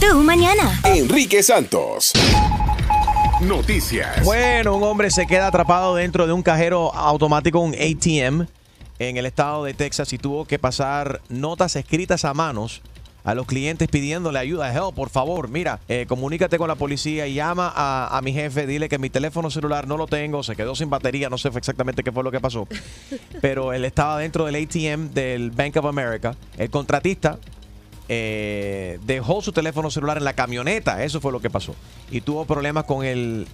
[0.00, 0.80] Tu mañana.
[0.84, 2.12] Enrique Santos.
[3.40, 4.24] Noticias.
[4.24, 8.46] Bueno, un hombre se queda atrapado dentro de un cajero automático, un ATM,
[8.98, 12.82] en el estado de Texas y tuvo que pasar notas escritas a manos
[13.24, 14.72] a los clientes pidiéndole ayuda.
[14.72, 18.66] Help, por favor, mira, eh, comunícate con la policía y llama a, a mi jefe,
[18.66, 22.02] dile que mi teléfono celular no lo tengo, se quedó sin batería, no sé exactamente
[22.02, 22.66] qué fue lo que pasó.
[23.40, 26.34] Pero él estaba dentro del ATM del Bank of America.
[26.56, 27.38] El contratista
[28.14, 31.74] eh, dejó su teléfono celular en la camioneta, eso fue lo que pasó.
[32.10, 33.46] Y tuvo problemas con el,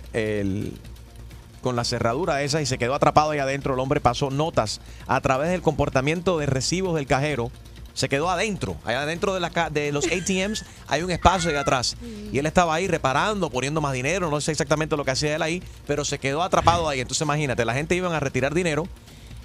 [1.62, 3.74] con la cerradura esa y se quedó atrapado ahí adentro.
[3.74, 7.52] El hombre pasó notas a través del comportamiento de recibos del cajero.
[7.94, 11.96] Se quedó adentro, allá adentro de los ATMs hay un espacio ahí atrás.
[12.32, 15.42] Y él estaba ahí reparando, poniendo más dinero, no sé exactamente lo que hacía él
[15.42, 16.98] ahí, pero se quedó atrapado ahí.
[16.98, 18.88] Entonces imagínate, la gente iban a retirar dinero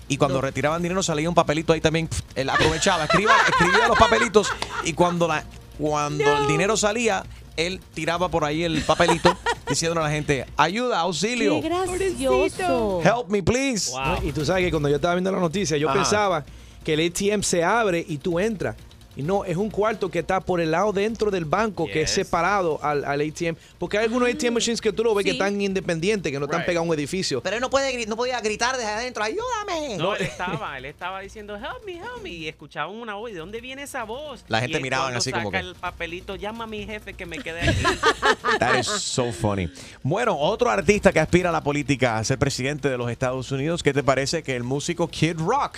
[0.08, 2.08] y cuando retiraban dinero salía un papelito ahí también.
[2.08, 4.50] pf, Él aprovechaba, escriba, escribía los papelitos
[4.84, 5.44] y cuando, la,
[5.78, 7.24] cuando el dinero salía,
[7.56, 9.36] él tiraba por ahí el papelito
[9.70, 11.62] diciéndole a la gente, ayuda, auxilio.
[11.62, 13.02] Qué gracioso.
[13.04, 13.92] Help me, please.
[13.94, 14.18] ¿no?
[14.24, 16.00] Y tú sabes que cuando yo estaba viendo la noticia, yo Ajá.
[16.00, 16.46] pensaba
[16.84, 18.76] que el ATM se abre y tú entras.
[19.16, 22.10] Y no, es un cuarto que está por el lado dentro del banco, que es
[22.10, 23.56] separado al, al ATM.
[23.78, 26.62] Porque hay algunos ATM machines que tú lo ves que están independientes, que no están
[26.62, 26.66] Right.
[26.68, 27.42] pegados a un edificio.
[27.42, 29.98] Pero él no, puede, no podía gritar desde adentro, ayúdame.
[29.98, 33.34] No, él estaba, él estaba diciendo, help me, help me, y escuchaban una voz, ¿y
[33.34, 34.44] de dónde viene esa voz?
[34.48, 37.62] La gente miraban así como que- el papelito, llama a mi jefe que me quede
[37.70, 37.84] aquí.
[38.60, 39.70] That is so funny.
[40.02, 43.84] Bueno, otro artista que aspira a la política, a ser presidente de los Estados Unidos,
[43.84, 45.78] ¿qué te parece que el músico Kid Rock?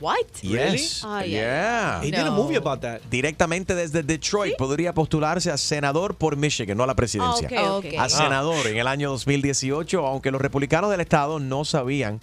[0.00, 0.42] What?
[0.42, 1.04] Yes.
[1.04, 2.00] Ay, yeah.
[2.02, 3.00] He did a movie about that.
[3.10, 7.48] Directamente desde Detroit podría postularse a senador por Michigan, no a la presidencia.
[7.56, 7.94] Ah, ok, ok.
[7.98, 12.20] a senador en el año 2018, aunque los republicanos del estado no sabían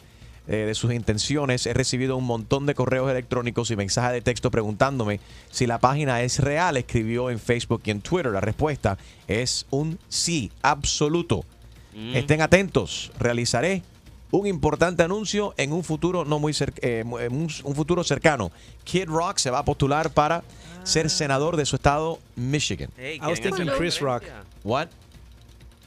[0.47, 4.52] eh, de sus intenciones, he recibido un montón de correos electrónicos y mensajes de texto
[4.52, 5.19] preguntándome
[5.50, 8.31] si la página es real, escribió en Facebook y en Twitter.
[8.31, 8.97] La respuesta
[9.28, 11.45] es un sí, absoluto.
[12.13, 13.83] Estén atentos, realizaré
[14.31, 18.51] un importante anuncio en un futuro no muy cer- eh, un, un futuro cercano.
[18.83, 20.44] Kid Rock se va a postular para
[20.83, 22.89] ser senador de su estado Michigan.
[22.97, 24.23] Hey, I was ¿quieren thinking Chris Rock.
[24.63, 24.88] What?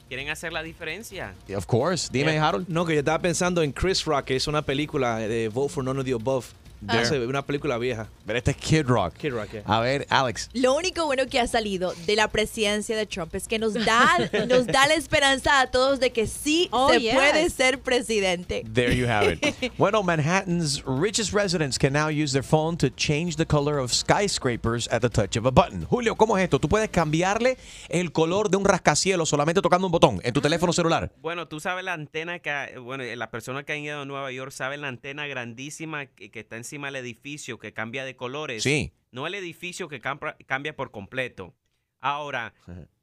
[0.09, 1.35] ¿Quieren hacer la diferencia?
[1.57, 2.09] Of course.
[2.13, 2.69] Dime, Harold.
[2.69, 5.83] No, que yo estaba pensando en Chris Rock, que es una película de Vote for
[5.83, 6.45] None of the Above.
[6.87, 7.01] There.
[7.01, 8.09] Hace una película vieja.
[8.27, 9.15] Pero este es Kid Rock.
[9.15, 9.63] Kid Rock, yeah.
[9.67, 10.51] A ver, Alex.
[10.53, 14.19] Lo único bueno que ha salido de la presidencia de Trump es que nos da,
[14.49, 17.15] nos da la esperanza a todos de que sí Oh, se yes.
[17.15, 18.65] puede ser presidente.
[18.73, 19.73] There you have it.
[19.79, 24.89] bueno, Manhattan's richest residents can now use their phone to change the color of skyscrapers
[24.89, 25.85] at the touch of a button.
[25.85, 26.59] Julio, ¿cómo es esto?
[26.59, 27.57] Tú puedes cambiarle
[27.89, 31.13] el color de un rascacielos solamente tocando un botón en tu teléfono celular.
[31.21, 34.31] Bueno, tú sabes la antena que, bueno, eh, la persona que han ido a Nueva
[34.33, 38.63] York sabe la antena grandísima que, que está encima del edificio que cambia de colores.
[38.63, 38.93] Sí.
[39.11, 41.55] No el edificio que cambia, cambia por completo.
[42.01, 42.55] Ahora,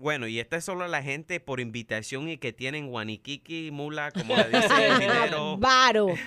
[0.00, 4.36] bueno, y esta es solo la gente por invitación y que tienen guaniquiqui, mula, como
[4.36, 5.56] le dicen, dinero.
[5.58, 6.08] Varo.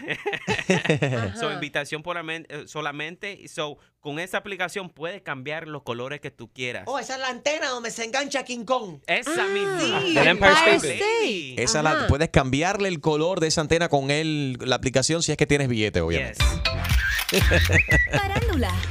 [1.36, 3.34] So, invitación por eh, solamente.
[3.34, 6.84] y So, con esa aplicación puedes cambiar los colores que tú quieras.
[6.88, 9.00] Oh, esa es la antena donde se engancha King Kong.
[9.08, 9.80] Esa misma.
[9.80, 11.63] sí, El Empire State Empire State.
[11.63, 15.38] Esa la, puedes cambiarle el color de esa antena con el, la aplicación si es
[15.38, 16.40] que tienes billete, obviamente.
[16.44, 16.73] Yes.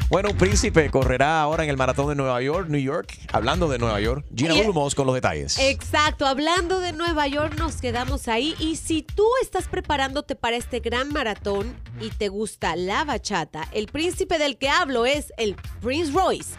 [0.09, 3.17] Bueno, un príncipe correrá ahora en el maratón de Nueva York, New York.
[3.33, 4.55] Hablando de Nueva York, Gina.
[4.55, 5.59] Ulmos con los detalles.
[5.59, 10.81] Exacto, hablando de Nueva York nos quedamos ahí y si tú estás preparándote para este
[10.81, 16.13] gran maratón y te gusta la bachata, el príncipe del que hablo es el Prince
[16.13, 16.55] Royce.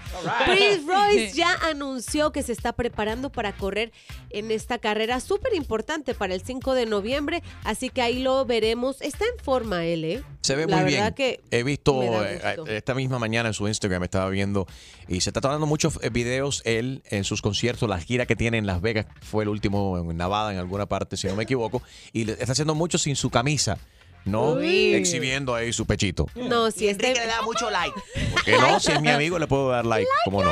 [0.45, 3.91] Prince Royce ya anunció que se está preparando para correr
[4.31, 9.01] en esta carrera súper importante para el 5 de noviembre, así que ahí lo veremos.
[9.01, 10.23] Está en forma él, ¿eh?
[10.41, 11.39] Se ve La muy verdad bien.
[11.49, 12.71] que He visto eh, gusto.
[12.71, 14.67] esta misma mañana en su Instagram, estaba viendo,
[15.07, 18.57] y se está tomando muchos eh, videos él en sus conciertos, la gira que tiene
[18.57, 21.81] en Las Vegas, fue el último en Nevada, en alguna parte, si no me equivoco,
[22.11, 23.77] y está haciendo mucho sin su camisa,
[24.25, 24.53] ¿no?
[24.53, 24.93] Uy.
[24.93, 26.27] Exhibiendo ahí su pechito.
[26.35, 27.99] No, si este Enrique le da mucho like.
[28.31, 30.51] Porque no, si es mi amigo le puedo dar like, ¿cómo no?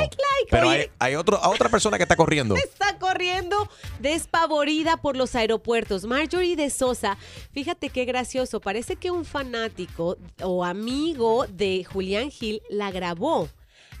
[0.50, 2.54] Pero hay, hay otro, a otra persona que está corriendo.
[2.56, 3.68] está corriendo
[4.00, 6.04] despavorida por los aeropuertos.
[6.04, 7.16] Marjorie de Sosa,
[7.52, 13.48] fíjate qué gracioso, parece que un fanático o amigo de Julián Gil la grabó.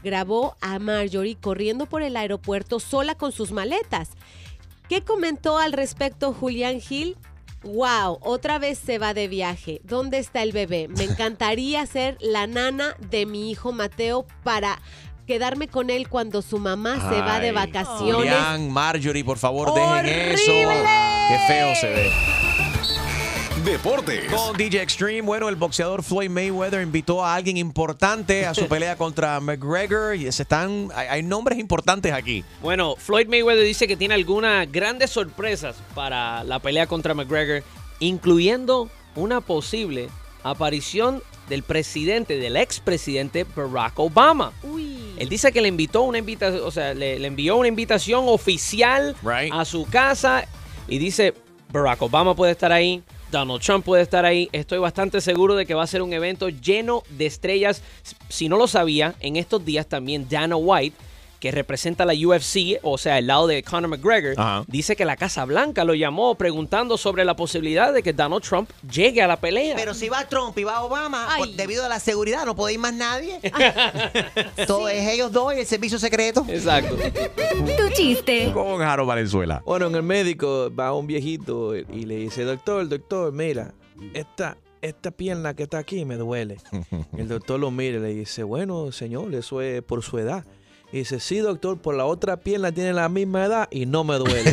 [0.02, 4.10] Grabó a Marjorie corriendo por el aeropuerto sola con sus maletas.
[4.88, 7.16] ¿Qué comentó al respecto Julián Gil?
[7.64, 9.80] Wow, otra vez se va de viaje.
[9.84, 10.88] ¿Dónde está el bebé?
[10.88, 14.80] Me encantaría ser la nana de mi hijo Mateo para
[15.26, 18.16] quedarme con él cuando su mamá se va de vacaciones.
[18.16, 20.52] Julián, Marjorie, por favor, dejen eso.
[21.28, 22.51] Qué feo se ve.
[23.64, 24.24] Deportes.
[24.32, 28.96] Con DJ Extreme, bueno, el boxeador Floyd Mayweather invitó a alguien importante a su pelea
[28.96, 32.44] contra McGregor y se están, hay, hay nombres importantes aquí.
[32.60, 37.62] Bueno, Floyd Mayweather dice que tiene algunas grandes sorpresas para la pelea contra McGregor,
[38.00, 40.08] incluyendo una posible
[40.42, 44.52] aparición del presidente, del expresidente Barack Obama.
[45.18, 49.14] Él dice que le invitó una invitación, o sea, le, le envió una invitación oficial
[49.22, 49.52] Right.
[49.52, 50.46] a su casa
[50.88, 51.34] y dice
[51.70, 53.02] Barack Obama puede estar ahí.
[53.32, 54.48] Donald Trump puede estar ahí.
[54.52, 57.82] Estoy bastante seguro de que va a ser un evento lleno de estrellas.
[58.28, 60.96] Si no lo sabía, en estos días también Dana White,
[61.42, 64.64] que representa la UFC, o sea, el lado de Conor McGregor, Ajá.
[64.68, 68.70] dice que la Casa Blanca lo llamó preguntando sobre la posibilidad de que Donald Trump
[68.88, 69.74] llegue a la pelea.
[69.74, 72.78] Pero si va Trump y va Obama, por- debido a la seguridad, no puede ir
[72.78, 73.40] más nadie.
[74.68, 76.46] Todo es ellos dos y el servicio secreto.
[76.48, 76.96] Exacto.
[76.96, 78.52] Tu chiste.
[78.52, 79.62] Con Jaro Valenzuela.
[79.66, 83.74] Bueno, en el médico va un viejito y le dice, doctor, doctor, mira,
[84.14, 86.58] esta, esta pierna que está aquí me duele.
[87.18, 90.44] El doctor lo mira y le dice, bueno, señor, eso es por su edad.
[90.92, 94.16] Y dice, sí, doctor, por la otra pierna tiene la misma edad y no me
[94.16, 94.52] duele.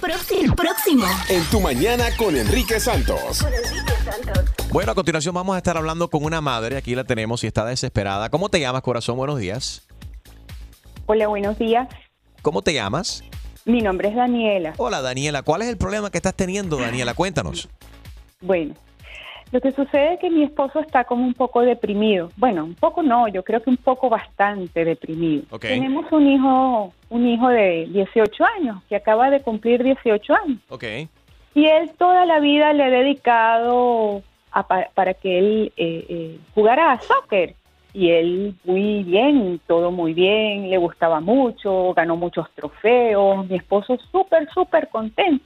[0.00, 0.56] Próximo.
[0.56, 1.04] Próximo.
[1.28, 3.44] En tu mañana con Enrique Santos.
[4.72, 7.66] Bueno, a continuación vamos a estar hablando con una madre, aquí la tenemos y está
[7.66, 8.30] desesperada.
[8.30, 9.18] ¿Cómo te llamas, corazón?
[9.18, 9.86] Buenos días.
[11.04, 11.86] Hola, buenos días.
[12.40, 13.22] ¿Cómo te llamas?
[13.66, 14.72] Mi nombre es Daniela.
[14.78, 15.42] Hola, Daniela.
[15.42, 17.12] ¿Cuál es el problema que estás teniendo, Daniela?
[17.12, 17.68] Cuéntanos.
[18.40, 18.74] Bueno,
[19.52, 22.30] lo que sucede es que mi esposo está como un poco deprimido.
[22.36, 25.44] Bueno, un poco no, yo creo que un poco bastante deprimido.
[25.60, 30.84] Tenemos un hijo, un hijo de 18 años que acaba de cumplir 18 años Ok.
[31.54, 36.38] y él toda la vida le ha dedicado a pa- para que él eh, eh,
[36.54, 37.54] jugara a soccer.
[37.94, 43.96] Y él muy bien, todo muy bien, le gustaba mucho, ganó muchos trofeos, mi esposo
[44.12, 45.42] súper, súper contento.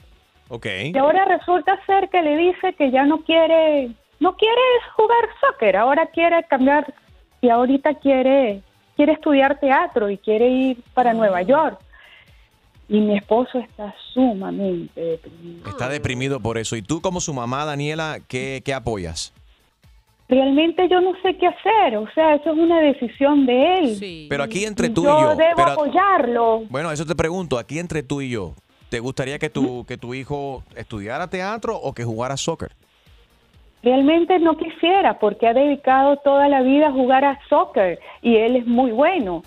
[0.51, 0.67] Ok.
[0.93, 4.61] Y ahora resulta ser que le dice que ya no quiere, no quiere
[4.97, 6.93] jugar soccer, ahora quiere cambiar
[7.41, 8.61] y ahorita quiere,
[8.97, 11.79] quiere estudiar teatro y quiere ir para Nueva York.
[12.89, 15.71] Y mi esposo está sumamente deprimido.
[15.71, 16.75] Está deprimido por eso.
[16.75, 19.33] ¿Y tú como su mamá, Daniela, qué, qué apoyas?
[20.29, 24.27] Realmente yo no sé qué hacer, o sea, eso es una decisión de él.
[24.29, 25.37] Pero aquí entre tú y yo yo.
[25.37, 26.63] debo pero- apoyarlo.
[26.69, 27.59] Bueno, eso te pregunto.
[27.59, 28.55] Aquí entre tú y yo,
[28.91, 32.73] ¿te gustaría que tu, que tu hijo estudiara teatro o que jugara soccer?
[33.83, 38.57] Realmente no quisiera porque ha dedicado toda la vida a jugar a soccer y él
[38.57, 39.43] es muy bueno.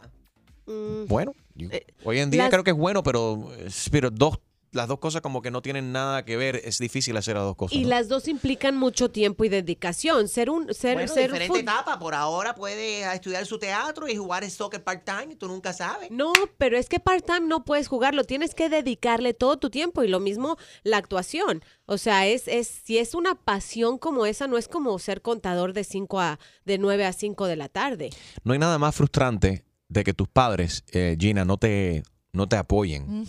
[1.08, 1.70] Bueno, yo-
[2.04, 4.38] hoy en día las- creo que es bueno, pero, eh, pero dos,
[4.78, 6.62] las dos cosas como que no tienen nada que ver.
[6.64, 7.76] Es difícil hacer las dos cosas.
[7.76, 7.90] Y ¿no?
[7.90, 10.30] las dos implican mucho tiempo y dedicación.
[10.30, 12.00] Ser un ser, Bueno, ser diferente etapa.
[12.00, 15.36] Por ahora puede estudiar su teatro y jugar el soccer part-time.
[15.36, 16.10] Tú nunca sabes.
[16.12, 20.08] No, pero es que part-time no puedes jugarlo, tienes que dedicarle todo tu tiempo y
[20.08, 21.64] lo mismo la actuación.
[21.86, 25.74] O sea, es, es si es una pasión como esa, no es como ser contador
[25.74, 28.10] de 5 a de 9 a 5 de la tarde.
[28.44, 32.04] No hay nada más frustrante de que tus padres, eh, Gina, no te,
[32.34, 33.26] no te apoyen.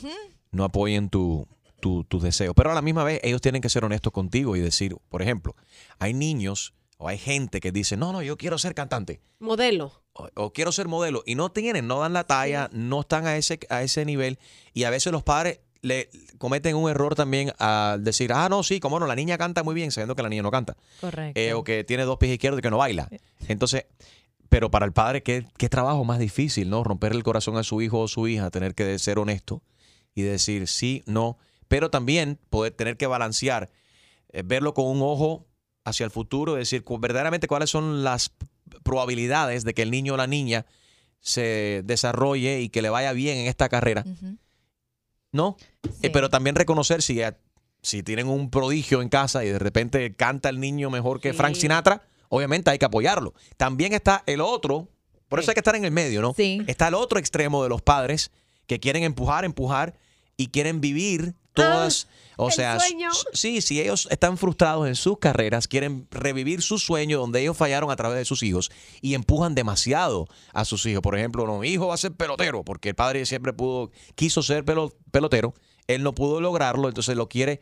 [0.50, 1.46] No apoyen tu,
[1.80, 2.54] tu, tus deseos.
[2.56, 5.54] Pero a la misma vez, ellos tienen que ser honestos contigo y decir, por ejemplo,
[5.98, 10.02] hay niños o hay gente que dice, no, no, yo quiero ser cantante Modelo.
[10.12, 13.36] o, o quiero ser modelo y no tienen, no dan la talla, no están a
[13.36, 14.38] ese, a ese nivel
[14.74, 18.80] y a veces los padres le cometen un error también al decir, ah, no, sí,
[18.80, 20.76] cómo no, la niña canta muy bien, sabiendo que la niña no canta.
[21.00, 21.38] Correcto.
[21.38, 23.08] Eh, o que tiene dos pies izquierdos y que no baila.
[23.46, 23.86] Entonces,
[24.48, 26.82] pero para el padre, ¿qué, qué trabajo más difícil, ¿no?
[26.82, 29.62] Romper el corazón a su hijo o su hija, tener que ser honesto
[30.18, 33.70] y decir sí, no, pero también poder tener que balancear,
[34.30, 35.46] eh, verlo con un ojo
[35.84, 38.32] hacia el futuro, decir verdaderamente cuáles son las
[38.82, 40.66] probabilidades de que el niño o la niña
[41.20, 44.04] se desarrolle y que le vaya bien en esta carrera.
[45.30, 45.56] ¿No?
[46.02, 47.36] Eh, pero también reconocer si, eh,
[47.80, 51.54] si tienen un prodigio en casa y de repente canta el niño mejor que Frank
[51.54, 53.34] Sinatra, obviamente hay que apoyarlo.
[53.56, 54.88] También está el otro,
[55.28, 56.34] por eso hay que estar en el medio, ¿no?
[56.66, 58.32] Está el otro extremo de los padres
[58.66, 59.94] que quieren empujar, empujar
[60.38, 62.78] y quieren vivir todas, o sea,
[63.32, 67.90] sí, si ellos están frustrados en sus carreras, quieren revivir su sueño donde ellos fallaron
[67.90, 68.70] a través de sus hijos
[69.02, 71.02] y empujan demasiado a sus hijos.
[71.02, 74.42] Por ejemplo, no, mi hijo va a ser pelotero porque el padre siempre pudo, quiso
[74.42, 75.52] ser pelo- pelotero,
[75.88, 77.60] él no pudo lograrlo, entonces lo quiere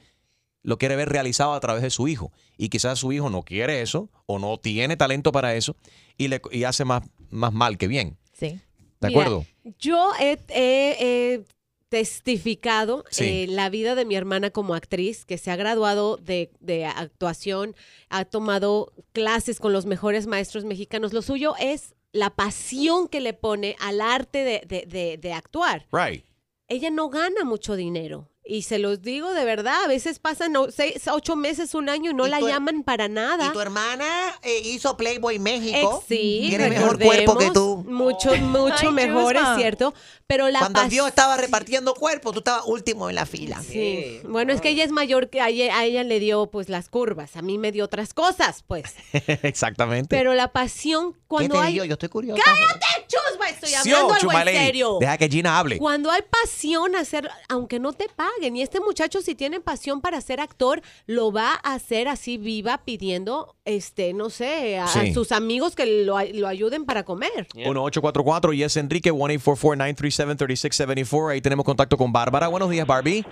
[0.63, 2.33] lo quiere ver realizado a través de su hijo.
[2.59, 5.77] Y quizás su hijo no quiere eso o no tiene talento para eso
[6.19, 8.19] y, le, y hace más, más mal que bien.
[8.33, 8.61] Sí.
[9.01, 9.47] ¿De Mira, acuerdo?
[9.79, 11.45] Yo he, he- he
[11.89, 13.25] testificado Sí.
[13.25, 17.75] eh, la vida de mi hermana como actriz, que se ha graduado de, de actuación,
[18.09, 21.13] ha tomado clases con los mejores maestros mexicanos.
[21.13, 25.87] Lo suyo es la pasión que le pone al arte de, de- de- de actuar.
[25.93, 26.25] Right.
[26.69, 28.29] Ella no gana mucho dinero.
[28.49, 32.15] Y se los digo de verdad, a veces pasan seis, ocho meses, un año y
[32.15, 33.47] no ¿Y la tu her- llaman para nada.
[33.47, 34.07] Y tu hermana
[34.43, 35.97] eh, hizo Playboy México.
[36.01, 37.85] Ex- sí, Tiene mejor cuerpo que tú.
[37.89, 39.95] Mucho, mucho Ay, mejor, es cierto.
[40.29, 43.61] Pero la Cuando Dios estaba repartiendo cuerpos, tú estabas último en la fila.
[43.63, 44.21] Sí.
[44.25, 46.89] Bueno, es que ella es mayor que a ella, a ella le dio pues las
[46.89, 48.95] curvas, a mí me dio otras cosas, pues.
[49.43, 50.09] Exactamente.
[50.17, 51.85] Pero la pasión cuando te hay dio?
[51.85, 52.43] Yo estoy curiosa.
[52.45, 53.49] ¡Cállate, chusma!
[53.51, 54.97] Estoy hablando oh, algo en serio.
[55.01, 55.79] Deja que Gina hable.
[55.79, 60.01] Cuando hay pasión a hacer, aunque no te paguen, y este muchacho si tiene pasión
[60.01, 65.11] para ser actor, lo va a hacer así viva pidiendo, este, no sé, a, Sí.
[65.11, 67.47] a sus amigos que lo, lo ayuden para comer.
[67.55, 71.33] 1844 y es Enrique 1-844-937-3674.
[71.33, 72.49] Ahí tenemos contacto con Bárbara.
[72.49, 73.25] Buenos días, Barbie.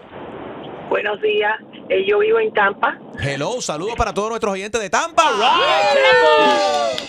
[0.94, 1.60] Buenos días.
[1.88, 2.96] Eh, yo vivo en Tampa.
[3.20, 5.24] Hello, saludos para todos nuestros oyentes de Tampa.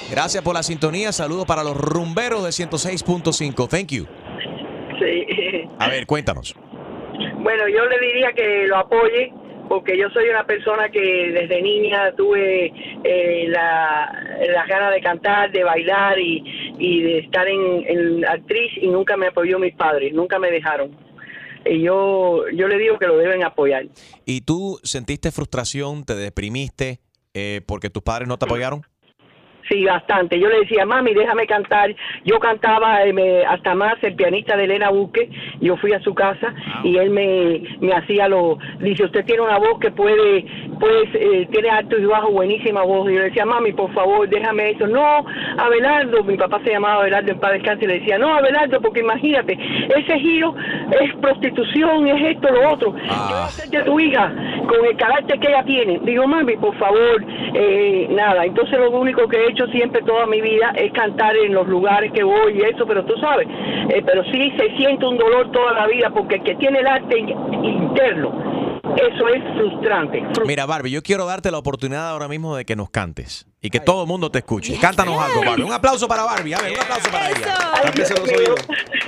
[0.09, 1.11] Gracias por la sintonía.
[1.11, 3.69] Saludos para los rumberos de 106.5.
[3.69, 4.07] Thank you.
[4.97, 5.69] Sí.
[5.77, 6.55] A ver, cuéntanos.
[7.37, 9.31] Bueno, yo le diría que lo apoye
[9.69, 12.73] porque yo soy una persona que desde niña tuve
[13.03, 14.11] eh, la,
[14.51, 19.15] las ganas de cantar, de bailar y, y de estar en, en actriz y nunca
[19.15, 21.05] me apoyó mis padres, nunca me dejaron.
[21.65, 23.87] Y yo, yo le digo que lo deben apoyar.
[24.25, 26.99] ¿Y tú sentiste frustración, te deprimiste
[27.33, 28.85] eh, porque tus padres no te apoyaron?
[29.69, 30.39] Sí, bastante.
[30.39, 31.93] Yo le decía, mami, déjame cantar.
[32.23, 35.29] Yo cantaba eh, me- hasta más el pianista de Elena Buque.
[35.59, 36.53] Yo fui a su casa
[36.83, 38.57] y él me, me hacía lo.
[38.79, 40.45] Dice, usted tiene una voz que puede,
[40.79, 43.09] pues, eh, tiene alto y bajo, buenísima voz.
[43.09, 44.85] Y yo le decía, mami, por favor, déjame eso.
[44.87, 45.25] No,
[45.57, 48.99] Abelardo, mi papá se llamaba Abelardo en paz descanse, y le decía, no, Abelardo, porque
[48.99, 49.57] imagínate,
[49.97, 50.53] ese giro
[51.01, 52.93] es prostitución, es esto, lo otro.
[52.93, 54.31] ¿Qué va a hacer de tu hija
[54.67, 55.99] con el carácter que ella tiene?
[56.03, 58.45] Digo, mami, por favor, eh, nada.
[58.45, 62.11] Entonces lo único que he hecho siempre toda mi vida es cantar en los lugares
[62.13, 63.47] que voy y eso, pero tú sabes,
[63.89, 66.87] eh, pero sí se siente un dolor toda la vida porque el que tiene el
[66.87, 67.29] arte in-
[67.63, 70.23] interno, eso es frustrante.
[70.45, 73.79] Mira, Barbie, yo quiero darte la oportunidad ahora mismo de que nos cantes y que
[73.79, 74.77] todo el mundo te escuche.
[74.79, 75.63] Cántanos algo, Barbie.
[75.63, 76.53] Un aplauso para Barbie.
[76.53, 77.57] A ver, un aplauso para ella.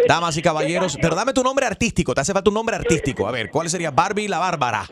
[0.08, 2.14] Damas y caballeros, pero dame tu nombre artístico.
[2.14, 3.28] Te hace falta un nombre artístico.
[3.28, 4.84] A ver, ¿cuál sería Barbie la Bárbara?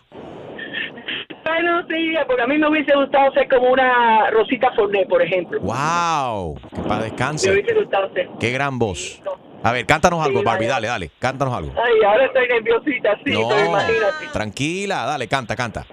[1.55, 5.59] Bueno, sí, porque a mí me hubiese gustado ser como una Rosita Forné, por ejemplo.
[5.61, 6.55] ¡Wow!
[6.73, 7.51] Que para Me descanse.
[7.51, 8.27] hubiese gustado ser.
[8.39, 9.21] Qué gran voz.
[9.63, 10.67] A ver, cántanos algo, Barbie.
[10.67, 11.11] Dale, dale.
[11.17, 11.71] Cántanos algo.
[11.81, 14.27] Ay, ahora estoy nerviosita, sí, No, pero imagínate.
[14.33, 15.85] tranquila, dale, canta, canta.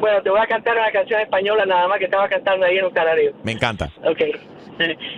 [0.00, 2.84] Bueno, te voy a cantar una canción española nada más que estaba cantando ahí en
[2.86, 3.32] un calareo.
[3.42, 3.90] Me encanta.
[4.04, 4.20] Ok.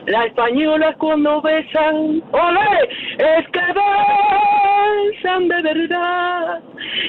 [0.07, 2.89] Las españolas cuando besan, ¡ole!
[3.19, 3.61] Es que
[5.13, 6.61] besan de verdad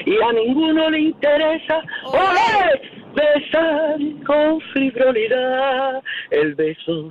[0.04, 2.92] y a ninguno le interesa, ¡ole!
[3.14, 6.02] Besar con frivolidad.
[6.30, 7.10] El beso,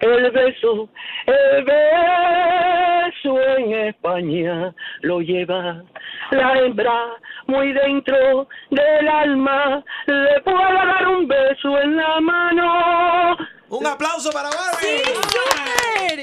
[0.00, 0.88] el beso,
[1.26, 5.82] el beso en España lo lleva
[6.30, 9.82] la hembra muy dentro del alma.
[10.06, 13.36] Le puedo dar un beso en la mano.
[13.70, 15.02] Un aplauso para Barbie.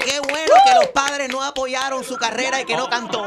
[0.04, 3.24] Qué bueno que los padres no apoyaron su carrera y que no cantó.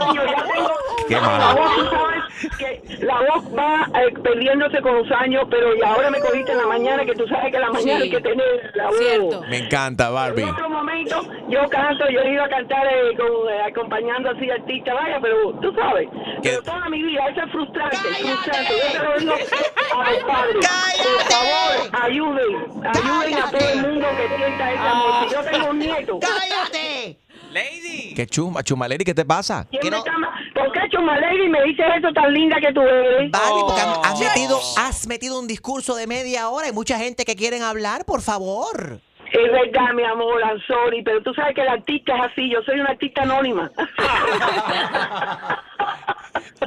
[1.07, 1.53] Qué La mala.
[1.55, 6.09] voz, tú sabes que la voz va eh, perdiéndose con los años, pero y ahora
[6.11, 8.03] me cogiste en la mañana, que tú sabes que en la mañana Sí.
[8.03, 8.97] hay que tener la voz.
[8.99, 9.41] Cierto.
[9.49, 10.43] Me encanta, Barbie.
[10.43, 14.49] En otro momento yo canto, yo he ido a cantar eh, con, eh, acompañando así
[14.49, 16.07] artistas, vaya, pero tú sabes,
[16.43, 18.73] pero toda mi vida, eso es frustrante, frustrante.
[18.77, 20.67] Yo te lo digo a los padres,
[21.01, 25.35] por favor, ayuden, ayuden a todo el mundo que sienta esa noche.
[25.35, 26.19] Yo tengo un nieto.
[26.19, 27.19] ¡Cállate!
[27.51, 28.13] Lady.
[28.15, 29.67] ¿Qué chuma, chumaleri, qué te pasa?
[29.69, 30.29] ¿Quién me llama?
[30.53, 33.29] ¿Por qué Chumaleri me dices eso tan linda que tú eres?
[33.31, 34.01] Barbie, porque Oh.
[34.05, 38.05] has metido, has metido un discurso de media hora y mucha gente que quieren hablar,
[38.05, 39.01] por favor.
[39.33, 42.61] Es verdad, mi amor, I'm sorry, pero tú sabes que el artista es así, yo
[42.65, 43.69] soy una artista anónima.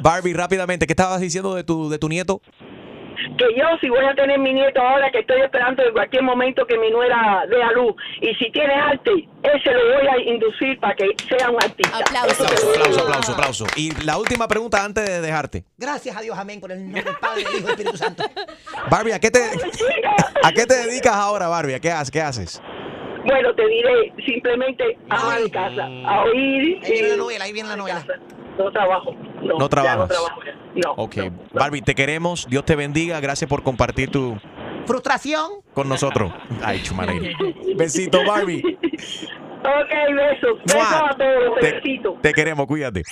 [0.01, 2.41] Barbie, rápidamente, ¿qué estabas diciendo de tu, de tu nieto?
[3.37, 6.65] Que yo si voy a tener mi nieto ahora que estoy esperando en cualquier momento
[6.65, 9.11] que mi nuera dé a luz y si tiene arte
[9.43, 12.19] ese lo voy a inducir para que sea un artista digo.
[12.19, 13.65] Aplauso, aplauso, aplauso.
[13.75, 15.65] Y la última pregunta antes de dejarte.
[15.77, 18.23] Gracias a Dios, amén, por el nombre del Padre, del Hijo y Espíritu Santo.
[18.89, 19.39] Barbie, ¿a qué te,
[20.43, 21.75] a qué te dedicas ahora, Barbie?
[21.75, 22.11] ¿A qué, haces?
[22.11, 22.61] ¿Qué haces?
[23.25, 27.69] bueno te diré simplemente ama de casa a oír Ahí viene la novela, ahí viene
[27.69, 28.05] la novela.
[28.57, 29.97] no trabajo no, No trabajas.
[29.97, 30.41] no trabajo
[30.75, 31.17] no Ok,
[31.53, 32.47] Barbie, te queremos.
[32.49, 33.19] Dios te bendiga.
[33.19, 34.37] Gracias por compartir tu
[34.85, 35.51] Frustración.
[35.73, 36.31] con nosotros.
[36.63, 36.83] Ay.
[37.75, 38.77] Besito, Barbie.
[39.65, 41.09] Ok besos besos ¡Mua!
[41.09, 43.03] a todos Te, besitos te queremos, cuídate.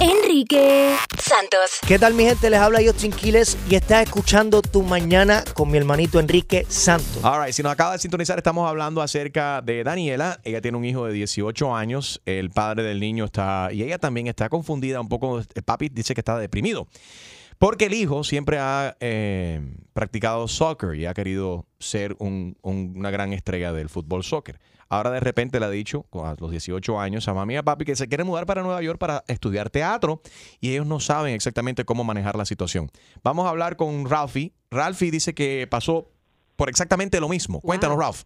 [0.00, 1.78] Enrique Santos.
[1.86, 2.50] ¿Qué tal mi gente?
[2.50, 7.22] Les habla Justin Quiles y estás escuchando Tu Mañana con mi hermanito Enrique Santos.
[7.24, 10.40] All right, si nos acaba de sintonizar, estamos hablando acerca de Daniela.
[10.44, 12.20] Ella tiene un hijo de 18 años.
[12.26, 15.38] El padre del niño está, y ella también está confundida un poco.
[15.54, 16.88] El papi dice que está deprimido.
[17.58, 19.60] Porque el hijo siempre ha eh,
[19.92, 24.58] practicado soccer y ha querido ser un- un- una gran estrella del fútbol soccer.
[24.92, 27.86] Ahora de repente le ha dicho a los 18 años a mami y a papi
[27.86, 30.20] que se quiere mudar para Nueva York para estudiar teatro
[30.60, 32.90] y ellos no saben exactamente cómo manejar la situación.
[33.24, 34.52] Vamos a hablar con Ralphie.
[34.70, 36.08] Ralphie dice que pasó
[36.56, 37.62] por exactamente lo mismo.
[37.62, 38.24] Cuéntanos, Ralph.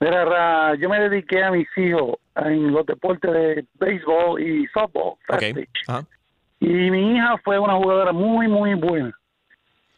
[0.00, 5.16] Mira, Ra, yo me dediqué a mis hijos en los deportes de béisbol y softball.
[5.26, 5.54] fast Ok.
[5.56, 5.78] pitch.
[5.88, 6.04] Ajá.
[6.58, 9.12] Y mi hija fue una jugadora muy, muy buena.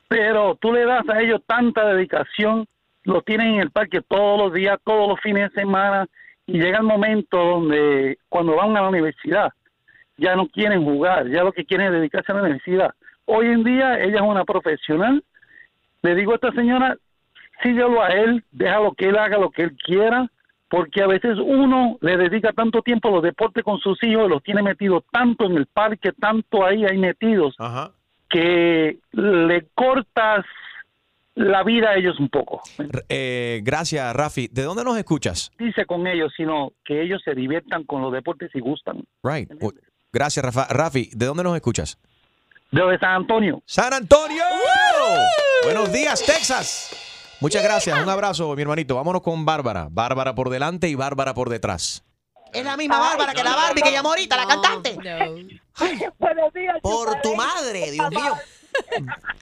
[0.08, 2.66] Pero tú le das a ellos tanta dedicación,
[3.08, 6.06] los tienen en el parque todos los días, todos los fines de semana,
[6.46, 9.50] y llega el momento donde cuando van a la universidad
[10.18, 12.92] ya no quieren jugar, ya lo que quieren es dedicarse a la universidad.
[13.24, 15.22] Hoy en día ella es una profesional.
[16.02, 16.96] Le digo a esta señora,
[17.62, 20.28] síguelo a él, déjalo que él haga lo que él quiera,
[20.68, 24.42] porque a veces uno le dedica tanto tiempo a los deportes con sus hijos, los
[24.42, 27.56] tiene metidos tanto en el parque, tanto ahí hay metidos,
[28.28, 30.44] que le cortas
[31.38, 32.60] la vida a ellos un poco.
[33.08, 34.48] Eh, gracias, Rafi.
[34.50, 35.52] ¿De dónde nos escuchas?
[35.58, 39.04] Dice con ellos, sino que ellos se diviertan con los deportes y gustan.
[39.22, 39.50] Right.
[40.12, 40.66] Gracias, Rafa.
[40.68, 41.10] Rafi.
[41.14, 41.98] ¿De dónde nos escuchas?
[42.72, 43.62] De San Antonio.
[43.64, 44.42] ¡San Antonio!
[45.64, 47.36] Buenos días, Texas.
[47.40, 48.02] Muchas gracias.
[48.02, 48.96] Un abrazo, mi hermanito.
[48.96, 49.88] Vámonos con Bárbara.
[49.90, 52.04] Bárbara por delante y Bárbara por detrás.
[52.52, 54.96] Es la misma Bárbara que la Barbie que llamó ahorita, la cantante.
[56.18, 58.34] buenos días Por tu madre, Dios mío.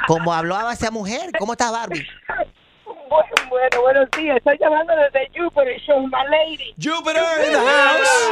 [0.07, 1.31] Como hablaba esa mujer.
[1.39, 2.07] ¿Cómo estás, Barbie?
[3.09, 4.37] Bueno, bueno, buenos días.
[4.39, 6.75] Estoy llamando desde Jupiter Show, my lady.
[6.77, 8.27] Jupiter in the house.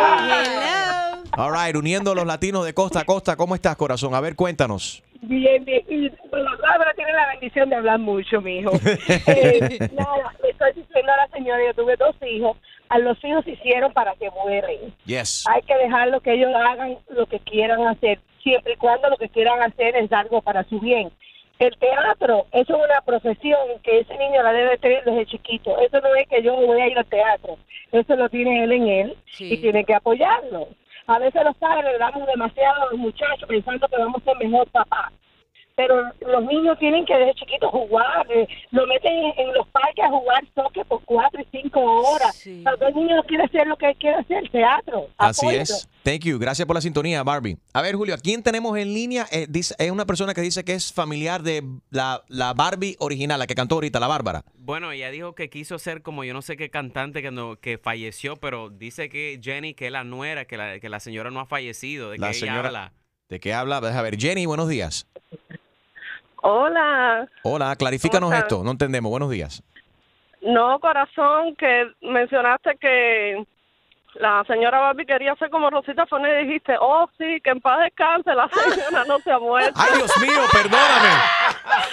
[1.37, 3.37] All right, uniendo a los latinos de costa a costa.
[3.37, 4.15] ¿Cómo estás, corazón?
[4.15, 5.03] A ver, cuéntanos.
[5.23, 5.83] Bien, bien.
[5.89, 8.73] Y Bárbara tiene la bendición de hablar mucho, mijo.
[9.27, 12.57] Eh, nada, le estoy diciendo a la señora, yo tuve dos hijos.
[12.89, 14.95] A los hijos se hicieron para que mueren.
[15.07, 15.45] Yes.
[15.49, 19.29] Hay que dejarlo que ellos hagan lo que quieran hacer, siempre y cuando lo que
[19.29, 21.11] quieran hacer es algo para su bien.
[21.59, 25.77] El teatro, eso es una profesión que ese niño la debe tener desde chiquito.
[25.79, 27.59] Eso no es que yo voy a ir al teatro.
[27.91, 30.69] Eso lo tiene él en él y tiene que apoyarlo.
[31.07, 34.37] A veces los padres le damos demasiado a los muchachos pensando que vamos a ser
[34.39, 35.13] mejor papá.
[35.77, 40.05] Pero los niños tienen que desde chiquitos jugar, eh, lo meten en, en los parques
[40.05, 42.45] a jugar soccer por cuatro y cinco horas.
[42.63, 45.09] Tal vez el niño no quiere hacer lo que quiere hacer, teatro.
[45.19, 45.89] Así es.
[46.05, 46.39] Thank you.
[46.39, 47.57] Gracias por la sintonía, Barbie.
[47.73, 49.27] A ver, Julio, ¿a quién tenemos en línea?
[49.33, 53.41] Eh, dice- es una persona que dice que es familiar de la, la Barbie original,
[53.41, 54.45] la que cantó ahorita, la Bárbara.
[54.55, 57.79] Bueno, ella dijo que quiso ser como yo no sé qué cantante que, no, que
[57.79, 61.41] falleció, pero dice que Jenny, que es la nuera, que la, que la señora no
[61.41, 62.59] ha fallecido, de La que señora.
[62.61, 62.93] ella habla.
[63.29, 63.81] ¿De qué habla?
[63.81, 64.17] Deja ver.
[64.19, 65.09] Jenny, buenos días.
[66.47, 68.63] Hola, Hola, clarifícanos ¿Cómo esto.
[68.63, 69.11] No entendemos.
[69.11, 69.63] Buenos días.
[70.43, 73.43] no corazón, que mencionaste que
[74.17, 77.79] la señora Barbie quería ser como Rosita Fone y dijiste, oh sí, que en paz
[77.85, 79.73] descanse, la señora no se ha muerto.
[79.75, 81.09] Ay, Dios mío, perdóname.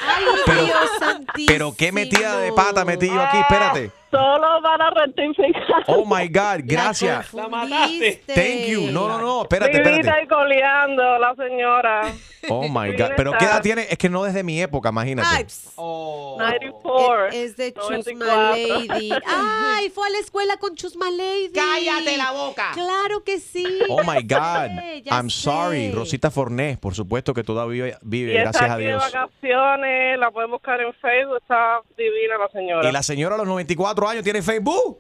[0.06, 1.46] Ay, Pero- Dios santísimo.
[1.48, 3.38] Pero qué metida de pata metí yo aquí.
[3.38, 3.92] Espérate.
[4.12, 5.84] Solo para rectificar.
[5.88, 7.34] Oh my God, gracias.
[7.34, 8.24] La mataste.
[8.28, 8.92] Thank you.
[8.92, 10.24] No, no, no, espérate, espérate.
[10.24, 12.02] y coleando la señora.
[12.50, 13.12] Oh my God.
[13.16, 13.86] Pero ¿qué edad tiene?
[13.90, 15.46] Es que no desde mi época, imagínate.
[15.76, 16.36] Oh.
[16.40, 17.28] 94.
[17.28, 18.88] Es de Chusma 94.
[18.96, 19.12] Lady.
[19.28, 21.52] Ay, fue a la escuela con Chusma Lady.
[21.54, 22.72] Cállate la boca.
[22.74, 23.66] Claro que sí.
[23.90, 24.70] Oh my God.
[24.76, 25.90] sé, I'm sorry.
[25.90, 25.96] sé.
[25.96, 29.04] Rosita Fornés, por supuesto que todavía vive, Y está gracias a aquí de Dios.
[29.04, 32.90] vacaciones, la pueden buscar en Facebook, está divina la señora.
[32.90, 35.00] Y la señora a los 94 años tiene Facebook.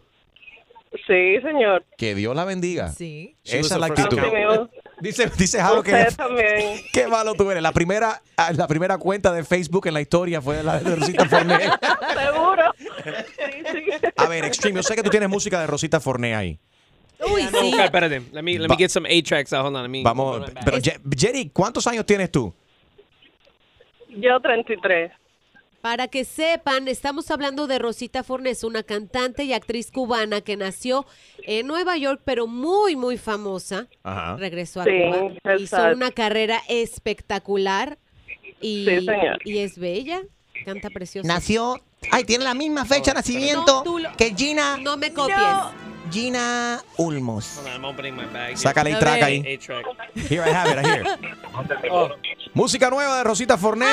[1.08, 1.86] Sí, señor.
[1.98, 2.90] Que Dios la bendiga.
[2.90, 3.36] Sí.
[3.46, 4.20] Esa es la actitud.
[5.00, 6.82] Dice, dice Jaro que Usted también.
[6.92, 7.64] qué malo tú eres.
[7.64, 11.26] La primera, ah, la primera cuenta de Facebook en la historia fue la de Rosita
[11.28, 11.60] Fornés.
[12.14, 12.64] Seguro.
[12.78, 14.08] Sí, sí.
[14.18, 16.60] A ver, Extreme, yo sé que tú tienes música de Rosita Fornés ahí.
[17.34, 18.22] Uy, Déjame buscar, espérate.
[18.34, 19.64] Let me, let me get some A-tracks out.
[19.66, 19.84] Hold on.
[19.84, 22.54] Let me Vamos, pero Je- Jerry, ¿cuántos años tienes tú?
[24.10, 25.12] Yo 33.
[25.82, 31.08] Para que sepan, estamos hablando de Rosita Fornés, una cantante y actriz cubana que nació
[31.48, 33.88] en Nueva York, pero muy, muy famosa.
[34.04, 34.36] Ajá.
[34.38, 35.56] Regresó a Sí, Cuba.
[35.58, 37.98] Hizo una carrera espectacular
[38.62, 39.39] y, Sí, señor.
[39.44, 40.22] y es bella.
[40.65, 41.28] Canta precioso.
[41.28, 41.82] Nació.
[42.12, 44.78] Ay, tiene la misma fecha de nacimiento No, lo- que Gina.
[44.78, 45.38] No me copies.
[46.12, 47.56] Gina Ulmos.
[47.56, 48.58] Hold on, I'm opening my bag.
[48.58, 49.60] Sácale el track ahí.
[50.30, 51.06] Here I have it, right here.
[51.89, 52.10] Oh,
[52.54, 53.88] Música nueva de Rosita Fornés.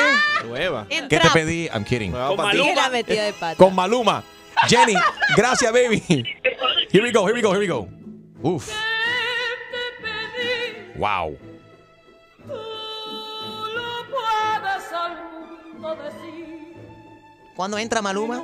[0.45, 0.87] Nueva.
[0.89, 1.69] ¿Qué te pedí?
[1.73, 2.13] I'm kidding.
[2.13, 2.37] Con.
[2.37, 2.91] Maluma.
[2.91, 3.57] De pata.
[3.57, 4.25] Con Maluma.
[4.67, 4.95] Jenny,
[5.37, 6.03] gracias, baby.
[6.91, 7.89] Here we go, here we go, here we go.
[8.43, 8.69] Uf.
[10.97, 11.39] Wow.
[17.55, 18.43] ¿Cuándo entra Maluma?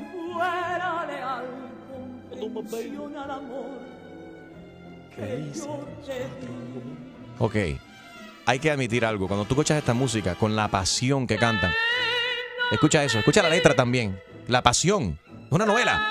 [7.39, 7.57] Ok.
[8.47, 9.27] Hay que admitir algo.
[9.27, 11.73] Cuando tú escuchas esta música con la pasión que cantan,
[12.73, 14.21] escucha eso, escucha la letra también.
[14.49, 15.19] La pasión.
[15.47, 16.03] Es una novela.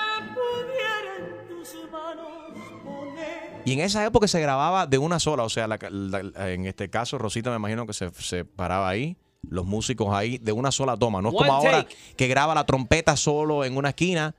[3.66, 6.90] Y en esa época se grababa de una sola, o sea, la- la- en este
[6.90, 9.16] caso Rosita me imagino que se, se paraba ahí,
[9.48, 11.22] los músicos ahí, de una sola toma.
[11.22, 11.96] No es como One ahora take.
[12.16, 14.34] que graba la trompeta solo en una esquina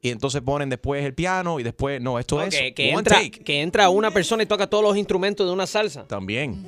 [0.00, 3.42] y entonces ponen después el piano y después, no, esto es que, one entra, take.
[3.42, 6.06] que entra una persona y toca todos los instrumentos de una salsa.
[6.06, 6.64] También.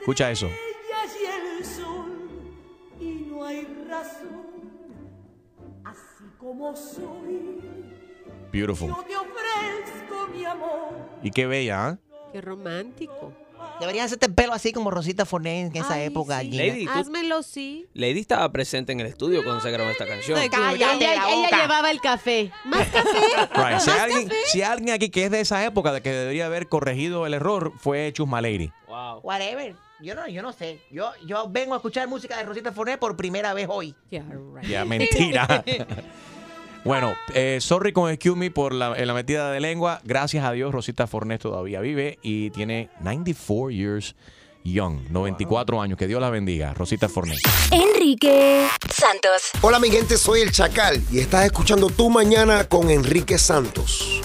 [0.00, 0.48] Escucha eso.
[3.00, 4.44] y no hay razón.
[5.84, 7.60] Así como soy,
[8.52, 8.88] Beautiful.
[8.88, 10.88] yo te ofrezco mi amor.
[11.22, 11.98] Y qué bella, ¿ah?
[12.32, 13.32] Qué romántico.
[13.80, 16.50] Deberían hacerte el pelo así como Rosita Fornés en esa Ay, época, sí.
[16.50, 16.64] Gina.
[16.64, 17.86] Lady, tú- Házmelo, sí.
[17.94, 20.38] Lady estaba presente en el estudio cuando se grabó esta canción.
[20.50, 21.62] Cállate ella, la ella boca.
[21.62, 22.50] llevaba el café.
[22.64, 23.08] ¿Más café?
[23.54, 23.80] Right.
[23.80, 24.40] Si, ¿Más hay alguien, café?
[24.46, 27.34] si hay alguien aquí que es de esa época de que debería haber corregido el
[27.34, 28.70] error, fue Chusma Lady.
[28.86, 29.20] Wow.
[29.22, 29.74] Whatever.
[30.00, 30.80] Yo no, yo no sé.
[30.90, 33.94] Yo, yo vengo a escuchar música de Rosita Fornés por primera vez hoy.
[34.10, 34.68] Yeah, right.
[34.68, 35.64] Ya, mentira.
[36.84, 40.00] bueno, eh, sorry con Excuse Me por la, en la metida de lengua.
[40.04, 44.14] Gracias a Dios, Rosita Fornés todavía vive y tiene 94 years
[44.64, 45.98] young, 94 años.
[45.98, 47.40] Que Dios la bendiga, Rosita Fornés.
[47.70, 49.50] Enrique Santos.
[49.62, 54.20] Hola mi gente, soy el Chacal y estás escuchando Tu Mañana con Enrique Santos.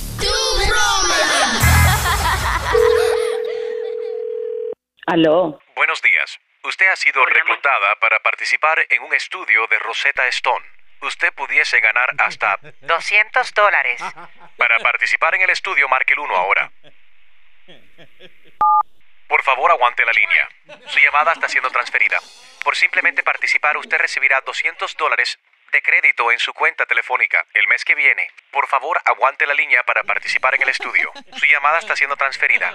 [5.06, 5.60] Aló.
[5.76, 6.38] Buenos días.
[6.64, 10.79] Usted ha sido reclutada para participar en un estudio de Rosetta Stone.
[11.02, 14.02] Usted pudiese ganar hasta 200 dólares.
[14.58, 16.72] Para participar en el estudio, marque el 1 ahora.
[19.28, 20.50] Por favor, aguante la línea.
[20.88, 22.18] Su llamada está siendo transferida.
[22.64, 25.40] Por simplemente participar, usted recibirá 200 dólares
[25.72, 28.28] de crédito en su cuenta telefónica el mes que viene.
[28.52, 31.12] Por favor, aguante la línea para participar en el estudio.
[31.38, 32.74] Su llamada está siendo transferida.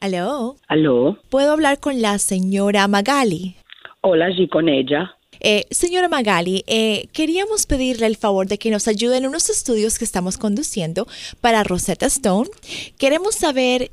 [0.00, 0.56] ¿Aló?
[0.68, 1.16] Aló.
[1.30, 3.56] ¿Puedo hablar con la señora Magali?
[4.00, 5.16] Hola, sí, con ella.
[5.40, 9.98] Eh, señora Magali, eh, queríamos pedirle el favor de que nos ayude en unos estudios
[9.98, 11.06] que estamos conduciendo
[11.40, 12.48] para Rosetta Stone.
[12.98, 13.90] Queremos saber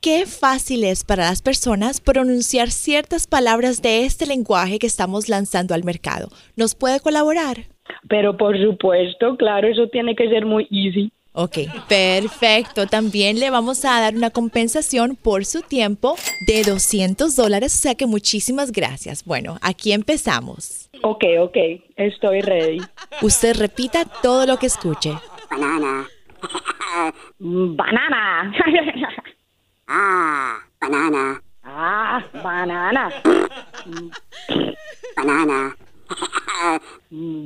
[0.00, 5.74] qué fácil es para las personas pronunciar ciertas palabras de este lenguaje que estamos lanzando
[5.74, 6.28] al mercado.
[6.56, 7.58] ¿Nos puede colaborar?
[8.08, 11.12] Pero por supuesto, claro, eso tiene que ser muy easy.
[11.32, 12.86] Ok, perfecto.
[12.86, 16.16] También le vamos a dar una compensación por su tiempo
[16.46, 19.24] de 200 dólares, o sea que muchísimas gracias.
[19.24, 20.90] Bueno, aquí empezamos.
[21.02, 21.56] Ok, ok,
[21.96, 22.80] estoy ready.
[23.22, 25.12] Usted repita todo lo que escuche.
[25.50, 26.08] Banana.
[27.38, 28.52] banana.
[29.92, 31.42] Ah, banana.
[31.64, 33.10] ah, banana.
[35.16, 35.76] Banana.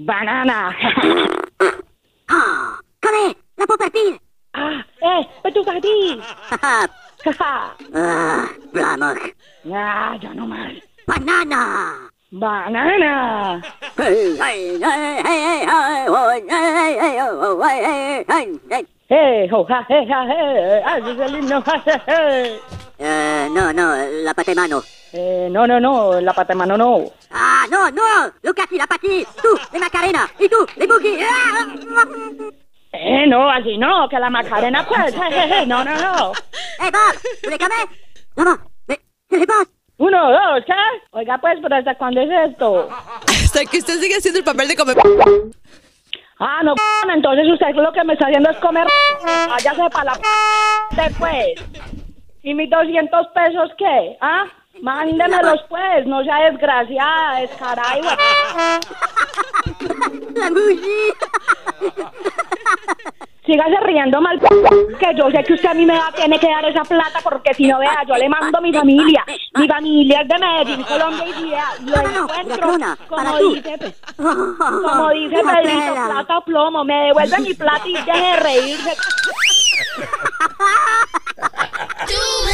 [0.04, 0.76] banana.
[2.28, 3.36] Ah, ¡Come!
[3.36, 4.20] ¡La puedo partir!
[4.54, 6.20] ah, eh, a ti.
[7.94, 9.18] Ah, vamos.
[9.72, 10.72] ah, ya no más.
[11.06, 12.10] ¡Banana!
[12.30, 13.62] Banana.
[19.06, 20.82] Hey, ho, ha, hey, ha, hey.
[20.84, 21.62] Ah, es el himno.
[22.98, 24.82] Eh, no, no, la pata de mano.
[25.12, 27.12] Eh, no, no, no, la pata de mano no.
[27.30, 31.24] Ah, no, no, Lucati, la pati, tú, de Macarena, y tú, de Boogie.
[32.96, 35.14] Eh, no, así no, que la Macarena pues.
[35.14, 35.66] je, je.
[35.66, 36.32] No, no, no.
[36.32, 37.86] Eh, Bob, ¿tú le cambias?
[38.36, 39.68] Vamos, ve, eh, Bob.
[39.96, 40.72] Uno, dos, ¿qué?
[41.10, 42.88] Oiga, pues, pero ¿hasta cuándo es esto?
[43.26, 44.96] Hasta que usted sigue haciendo el papel de comer.
[46.40, 46.74] Ah, no,
[47.14, 48.86] entonces usted lo que me está haciendo es comer.
[49.48, 50.20] Váyase para la
[50.90, 51.46] después.
[52.42, 54.16] ¿Y mis 200 pesos qué?
[54.20, 54.44] ¿Ah?
[54.82, 58.18] Mándemelos pues, no sea desgraciada, descarada La.
[63.46, 66.64] Sígase riendo mal, que yo sé que usted a mí me va, tiene que dar
[66.64, 69.22] esa plata porque si no vea, yo le mando a mi familia.
[69.54, 75.92] Mi familia es de Medellín, Colombia y día, lo encuentro, como dice, como dice Pedrito,
[75.92, 78.96] plata o plomo, me devuelve mi plata y deje de reírse.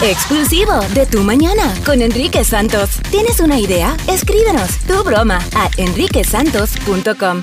[0.00, 3.00] Exclusivo de Tu Mañana con Enrique Santos.
[3.10, 3.96] ¿Tienes una idea?
[4.08, 7.42] Escríbenos tu broma a enriquesantos.com.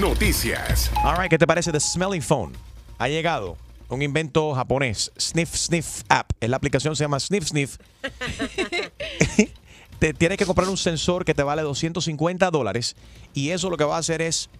[0.00, 0.90] Noticias.
[1.04, 2.54] All right, ¿qué te parece The Smelling Phone?
[2.98, 3.56] Ha llegado
[3.88, 6.32] un invento japonés, Sniff Sniff App.
[6.40, 7.76] En la aplicación se llama Sniff Sniff.
[10.00, 12.96] te tienes que comprar un sensor que te vale 250 dólares
[13.32, 14.50] y eso lo que va a hacer es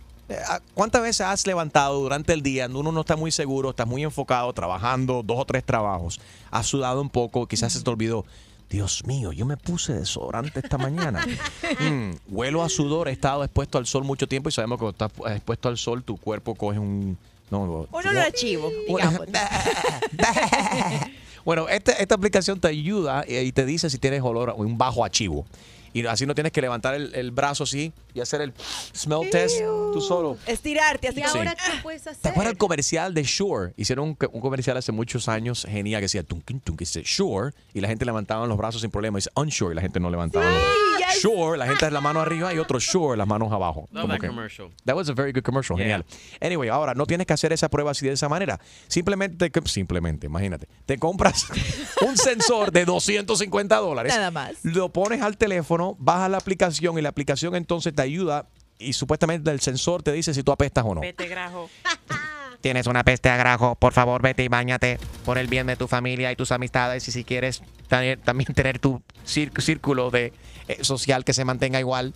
[0.75, 2.67] ¿Cuántas veces has levantado durante el día?
[2.73, 7.01] Uno no está muy seguro, estás muy enfocado, trabajando dos o tres trabajos, has sudado
[7.01, 8.25] un poco, quizás se te olvidó.
[8.71, 11.25] Dios mío, yo me puse desodorante esta mañana.
[11.81, 15.07] Mm, huelo a sudor, he estado expuesto al sol mucho tiempo y sabemos que cuando
[15.07, 17.17] estás expuesto al sol, tu cuerpo coge un.
[17.51, 19.11] No, Un olor a chivo, Bueno.
[19.11, 19.29] digamos.
[21.45, 24.79] Bueno, este- esta aplicación te ayuda y y te dice si tienes olor a un
[24.79, 25.45] bajo archivo.
[25.93, 28.53] Y así no tienes que levantar el, el brazo así y hacer el
[28.95, 29.59] smell test
[29.93, 30.37] tú solo.
[30.47, 31.39] Estirarte, así ¿Y Sí.
[31.39, 32.31] ahora qué puedes ¿Te hacer?
[32.33, 33.73] acuerdas el comercial de Shure?
[33.77, 37.81] Hicieron un, un comercial hace muchos años genial que decía tunkin, tunkin, dice Shure y
[37.81, 39.19] la gente levantaba los brazos sin problema.
[39.19, 40.61] Dice Unsure y la gente no levantaba los
[40.99, 41.23] yes.
[41.23, 43.89] Shure, la gente es la mano arriba y otro Shure, las manos abajo.
[43.93, 44.69] Love Como that que- commercial.
[44.85, 45.85] That was a very good commercial, Yeah.
[45.85, 46.05] genial.
[46.41, 48.59] Anyway, ahora no tienes que hacer esa prueba así de esa manera.
[48.89, 51.47] Simplemente, te- simplemente, imagínate, te compras
[52.07, 54.13] un sensor de 250 dólares.
[54.15, 54.53] Nada más.
[54.65, 58.47] Lo pones al teléfono, bajas la aplicación y la aplicación entonces te ayuda
[58.79, 61.01] y supuestamente el sensor te dice si tú apestas o no.
[61.01, 61.69] Vete, grajo.
[62.61, 65.89] Tienes una peste a grajo, por favor vete y bañate por el bien de tu
[65.89, 70.33] familia y tus amistades y si quieres tener- también tener tu círculo de
[70.69, 72.15] eh, social que se mantenga igual,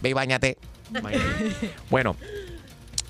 [0.00, 0.56] ve y bañate.
[1.90, 2.16] Bueno,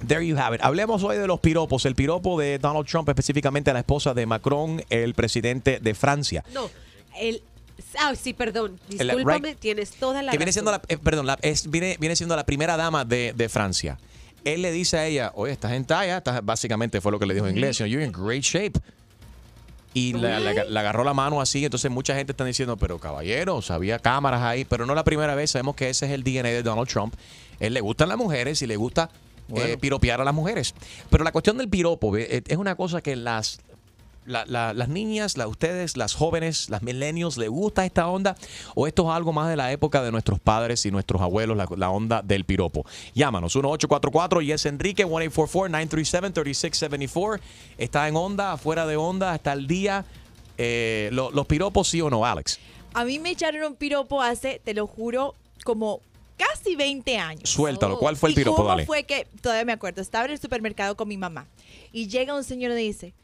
[0.07, 0.63] there you have it.
[0.65, 1.85] Hablemos hoy de los piropos.
[1.87, 6.45] El piropo de Donald Trump, específicamente a la esposa de Macron, el presidente de Francia.
[6.53, 6.69] No,
[7.21, 7.43] el...
[7.99, 8.79] Ah, sí, perdón.
[8.89, 9.59] Discúlpame, right.
[9.59, 10.65] tienes toda la que viene razón.
[10.65, 13.99] siendo la, eh, perdón, la- es- viene, viene siendo la primera dama de, de Francia.
[14.45, 17.35] Él le dice a ella, oye, estás en talla, estás- básicamente fue lo que le
[17.35, 18.73] dijo en inglés, you're in great shape.
[19.95, 23.71] Y la, la- la agarró la mano así, entonces mucha gente está diciendo, pero caballeros,
[23.71, 26.63] había cámaras ahí, pero no la primera vez, sabemos que ese es el DNA de
[26.63, 27.15] Donald Trump.
[27.61, 29.11] Él le gustan las mujeres y le gusta
[29.55, 30.75] eh, piropear a las mujeres.
[31.11, 33.61] Pero la cuestión del piropo eh, es una cosa que las,
[34.25, 38.37] la- la- las niñas, la, ustedes, las jóvenes, las millennials, ¿les gusta esta onda?
[38.75, 41.67] ¿O esto es algo más de la época de nuestros padres y nuestros abuelos, la,
[41.77, 42.85] la onda del piropo?
[43.15, 47.41] Llámanos, 1844 y es Enrique, 1844-937-3674.
[47.79, 50.05] Está en onda, afuera de onda, está al día.
[50.59, 52.59] Eh, lo- ¿Los piropos sí o no, Alex?
[52.95, 56.01] A mí me echaron un piropo hace, te lo juro, como
[56.37, 57.49] casi 20 años.
[57.49, 57.99] Suéltalo.
[57.99, 58.57] ¿Cuál fue el ¿Y piropo?
[58.57, 58.87] cómo Dale.
[58.87, 61.47] fue que, todavía me acuerdo, estaba en el supermercado con mi mamá
[61.93, 63.15] y llega un señor y dice,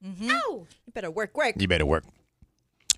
[0.00, 1.56] You better work, work.
[1.56, 2.04] You better work.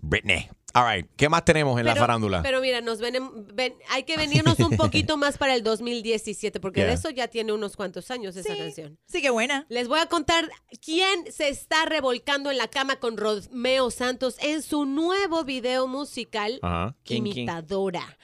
[0.03, 0.49] Britney.
[0.75, 1.07] All right.
[1.17, 2.43] ¿Qué más tenemos en la farándula?
[2.43, 3.19] pero mira, nos ven,
[3.55, 7.53] ven- hay que venirnos un poquito más para el 2017, porque de eso ya tiene
[7.53, 8.99] unos cuantos años esa canción.
[9.07, 9.67] Sí, qué buena.
[9.69, 10.51] Les voy a contar
[10.85, 16.59] quién se está revolcando en la cama con Romeo Santos en su nuevo video musical.
[17.07, 18.19] Imitadora.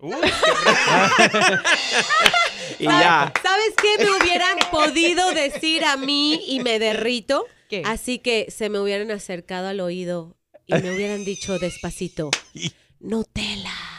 [2.78, 3.32] y ya.
[3.42, 7.46] ¿Sabes qué me hubieran podido decir a mí y me derrito?
[7.84, 12.30] Así que se me hubieran acercado al oído y me hubieran dicho despacito,
[13.00, 13.89] Nutella.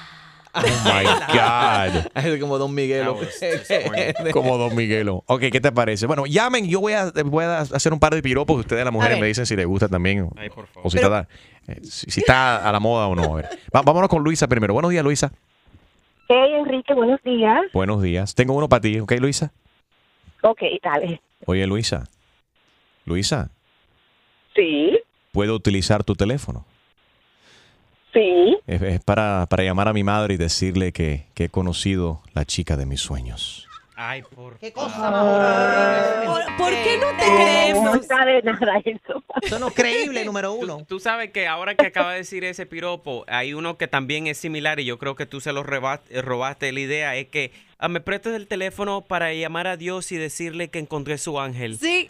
[0.53, 2.11] Oh my God.
[2.15, 3.17] Es como Don Miguelo.
[4.33, 5.23] Como Don Miguelo.
[5.27, 6.05] Ok, ¿qué te parece?
[6.07, 8.59] Bueno, llamen, yo voy a, voy a hacer un par de piropos.
[8.59, 10.21] Ustedes, las mujeres, me dicen si les gusta también.
[10.23, 10.87] o- Ay, por favor.
[10.87, 11.27] O si, está,
[11.67, 13.23] eh, si, si está a la moda o no.
[13.23, 13.49] A ver.
[13.75, 14.73] Va- vámonos con Luisa primero.
[14.73, 15.31] Buenos días, Luisa.
[16.27, 17.61] Hey, Enrique, buenos días.
[17.73, 18.35] Buenos días.
[18.35, 19.51] Tengo uno para ti, ¿ok, Luisa?
[20.43, 21.21] Ok, dale.
[21.45, 22.05] Oye, Luisa.
[23.05, 23.49] Luisa,
[24.55, 24.99] Sí,
[25.31, 26.65] ¿puedo utilizar tu teléfono?
[28.13, 28.57] Sí.
[28.67, 32.45] Es, es para, para llamar a mi madre y decirle que, que he conocido la
[32.45, 33.67] chica de mis sueños.
[34.03, 38.05] Ay, por ¿Qué cosa ¿Por, por qué no te No creemos?
[38.07, 39.23] sabe nada eso.
[39.43, 40.83] Eso no es creíble, número uno.
[40.87, 44.39] Tú sabes que ahora que acaba de decir ese piropo, hay uno que también es
[44.39, 47.89] similar y yo creo que tú se lo eh, robaste la idea, es que ah,
[47.89, 51.77] me prestas el teléfono para llamar a Dios y decirle que encontré su ángel.
[51.77, 52.09] Sí,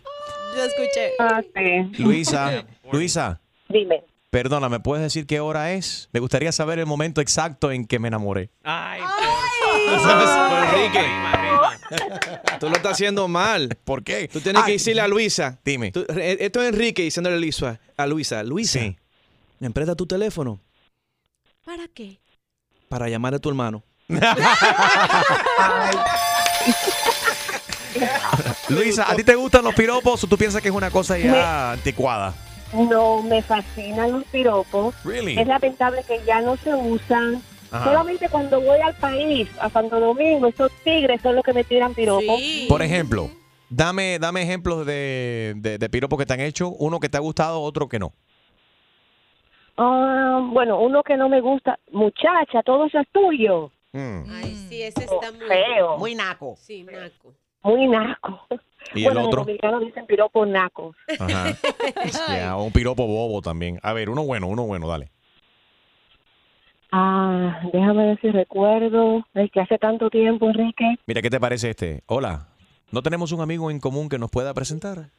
[0.56, 1.12] lo escuché.
[1.20, 2.02] Ah, sí.
[2.02, 4.02] Luisa, Luisa, Dime.
[4.32, 6.10] Perdona, ¿me puedes decir qué hora es?
[6.14, 8.50] Me gustaría saber el momento exacto en que me enamoré.
[8.64, 9.02] Ay,
[10.74, 11.06] Enrique,
[12.60, 13.78] tú lo estás haciendo mal.
[13.84, 14.28] ¿Por qué?
[14.30, 15.60] Tú tienes que decirle a Luisa.
[15.64, 15.92] Dime.
[15.92, 17.80] Tú- eh, esto es Enrique diciéndole a Luisa.
[17.98, 18.98] A Luisa, Luisa, Sí.
[19.60, 20.60] ¿me prestas tu teléfono
[21.66, 22.18] ¿Para qué?
[22.90, 23.84] para llamar a tu hermano?
[28.70, 31.32] Luisa, ¿a ti te gustan los piropos o tú piensas que es una cosa ya
[31.32, 31.40] Me-
[31.80, 32.34] anticuada?
[32.74, 34.96] No, me fascinan los piropos.
[35.04, 35.38] Really?
[35.38, 37.42] Es lamentable que ya no se usan
[37.72, 37.86] Ajá.
[37.86, 41.94] Solamente cuando voy al país, a Santo Domingo, esos tigres son los que me tiran
[41.94, 42.42] piropos.
[42.68, 43.30] Por ejemplo,
[43.70, 46.70] dame, dame ejemplos de, de, de piropos que te han hecho.
[46.70, 48.12] Uno que te ha gustado, otro que no.
[49.78, 53.72] Ah, bueno, uno que no me gusta, muchacha, todo eso es tuyo.
[53.94, 54.24] Mm.
[54.30, 55.98] Ay, sí, ese está muy Feo.
[55.98, 56.56] Muy naco.
[56.58, 57.34] Sí, naco.
[57.64, 58.40] Muy naco.
[58.94, 59.40] ¿Y bueno, el otro?
[59.40, 60.96] los dominicanos dicen piropos nacos.
[61.20, 62.58] Ajá.
[62.58, 63.80] Un piropo bobo también.
[63.84, 65.10] A ver, uno bueno, uno bueno, dale.
[66.92, 69.26] Ah, déjame ver si recuerdo.
[69.34, 70.96] Es que hace tanto tiempo, Enrique.
[71.06, 72.04] Mira, ¿qué te parece este?
[72.08, 72.50] Hola,
[72.92, 75.10] ¿no tenemos un amigo en común que nos pueda presentar?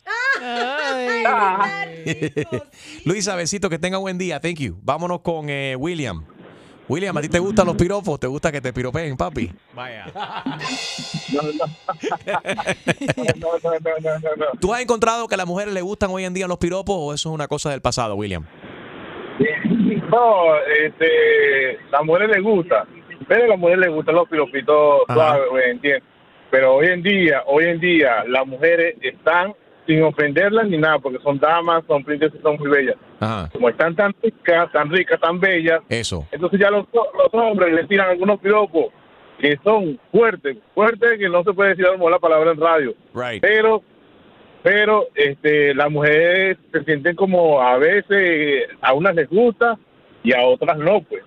[3.04, 4.40] Luisa, besito, que tenga buen día.
[4.40, 4.78] Thank you.
[4.82, 6.24] Vámonos con eh, William.
[6.88, 8.18] William, ¿a ti te gustan los piropos?
[8.18, 9.50] ¿Te gusta que te piropeen, papi?
[9.74, 10.06] Vaya.
[14.60, 17.14] ¿Tú has encontrado que a las mujeres les gustan hoy en día los piropos o
[17.14, 18.44] eso es una cosa del pasado, William?
[20.10, 22.86] No, este, a las mujeres les gusta,
[23.26, 26.02] pero a las mujeres les gustan los piropitos suaves, ¿entiendes?
[26.50, 29.54] Pero hoy en día, hoy en día, las mujeres están
[29.86, 32.96] sin ofenderlas ni nada, porque son damas, son princesas, son muy bellas.
[33.20, 33.48] Ajá.
[33.52, 36.26] Como están tan ricas, tan ricas, tan bellas, Eso.
[36.30, 38.86] entonces ya los, los hombres le tiran algunos piropos
[39.38, 42.94] que son fuertes, fuertes que no se puede decir la palabra en radio.
[43.12, 43.42] Right.
[43.42, 43.82] Pero,
[44.62, 49.76] pero, este, las mujeres se sienten como a veces a unas les gusta
[50.22, 51.24] y a otras no, pues.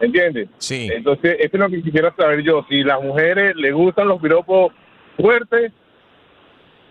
[0.00, 0.48] ¿Entiendes?
[0.58, 0.88] Sí.
[0.92, 4.72] Entonces, eso es lo que quisiera saber yo, si las mujeres les gustan los piropos
[5.16, 5.72] fuertes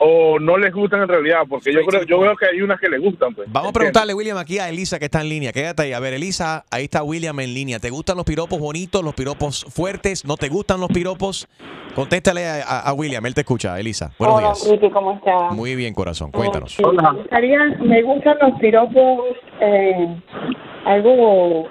[0.05, 2.89] o no les gustan en realidad, porque yo creo, yo veo que hay unas que
[2.89, 3.51] les gustan, pues.
[3.51, 5.51] Vamos a preguntarle, William, aquí a Elisa que está en línea.
[5.53, 5.93] Quédate ahí.
[5.93, 7.79] A ver, Elisa, ahí está William en línea.
[7.79, 10.25] ¿Te gustan los piropos bonitos, los piropos fuertes?
[10.25, 11.47] ¿No te gustan los piropos?
[11.95, 13.79] Contéstale a, a- a William, él te escucha.
[13.79, 14.91] Elisa, buenos Hola, días.
[14.91, 15.51] ¿cómo estás?
[15.53, 16.31] Muy bien, corazón.
[16.31, 16.73] Cuéntanos.
[16.73, 19.19] Sí, me gustaría- me gustan los piropos
[19.61, 20.07] eh,
[20.85, 21.67] algo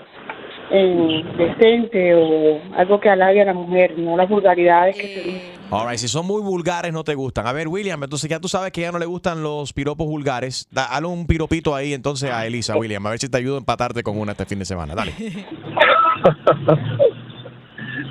[0.73, 5.53] eh, decente o algo que halague a la mujer, no las vulgaridades que se dicen.
[5.70, 7.47] All right, si son muy vulgares, no te gustan.
[7.47, 10.66] A ver, William, entonces ya tú sabes que ya no le gustan los piropos vulgares.
[10.70, 13.59] Da, hazle un piropito ahí entonces a Elisa, William, a ver si te ayudo a
[13.59, 14.95] empatarte con una este fin de semana.
[14.95, 15.12] Dale.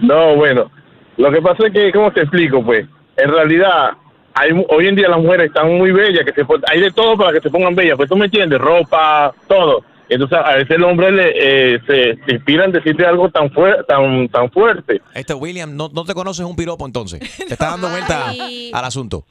[0.01, 0.71] No, bueno,
[1.17, 2.63] lo que pasa es que, ¿cómo te explico?
[2.63, 2.85] Pues,
[3.17, 3.91] en realidad,
[4.33, 7.15] hay, mu- hoy en día las mujeres están muy bellas, que se hay de todo
[7.17, 9.83] para que se pongan bellas, pues tú me entiendes, ropa, todo.
[10.13, 11.31] Entonces, a veces el hombre le,
[11.75, 15.01] eh, se, se inspira en decirte algo tan, fuer- tan, tan fuerte.
[15.13, 17.19] Este William, no, no te conoces un piropo entonces.
[17.37, 19.25] Te está dando vuelta al asunto.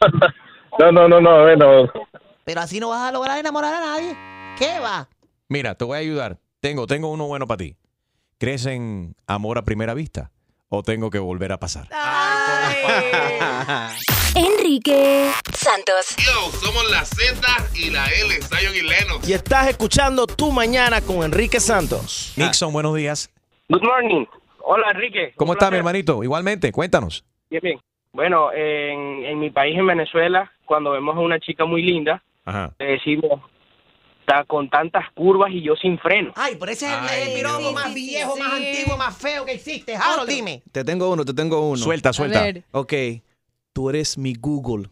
[0.78, 1.90] No, no, no, no, bueno,
[2.44, 4.14] Pero así no vas a lograr enamorar a nadie.
[4.58, 5.08] ¿Qué va?
[5.48, 6.38] Mira, te voy a ayudar.
[6.60, 7.76] Tengo, tengo uno bueno para ti.
[8.38, 10.30] ¿Crees en amor a primera vista?
[10.68, 11.86] ¿O tengo que volver a pasar?
[14.34, 16.16] Enrique Santos.
[16.18, 17.40] Yo, somos la Z
[17.76, 19.28] y la L, Zion y Lennox.
[19.28, 22.32] Y estás escuchando Tu Mañana con Enrique Santos.
[22.36, 23.32] Nixon, buenos días.
[23.68, 24.24] Good morning.
[24.64, 25.32] Hola, Enrique.
[25.36, 26.24] ¿Cómo Un está, mi hermanito?
[26.24, 27.24] Igualmente, cuéntanos.
[27.48, 27.80] Bien, bien.
[28.12, 32.72] Bueno, en, en mi país, en Venezuela, cuando vemos a una chica muy linda, Ajá.
[32.80, 33.40] le decimos,
[34.26, 36.32] está con tantas curvas y yo sin freno.
[36.34, 36.98] Ay, pero ese es el-
[37.28, 37.72] Ay, piropo Dios.
[37.74, 39.94] más viejo, más antiguo, más feo que existe.
[39.96, 40.62] Harold, dime.
[40.72, 41.76] Te tengo uno, te tengo uno.
[41.76, 42.44] Suelta, suelta.
[42.72, 42.92] Ok,
[43.72, 44.90] tú eres mi Google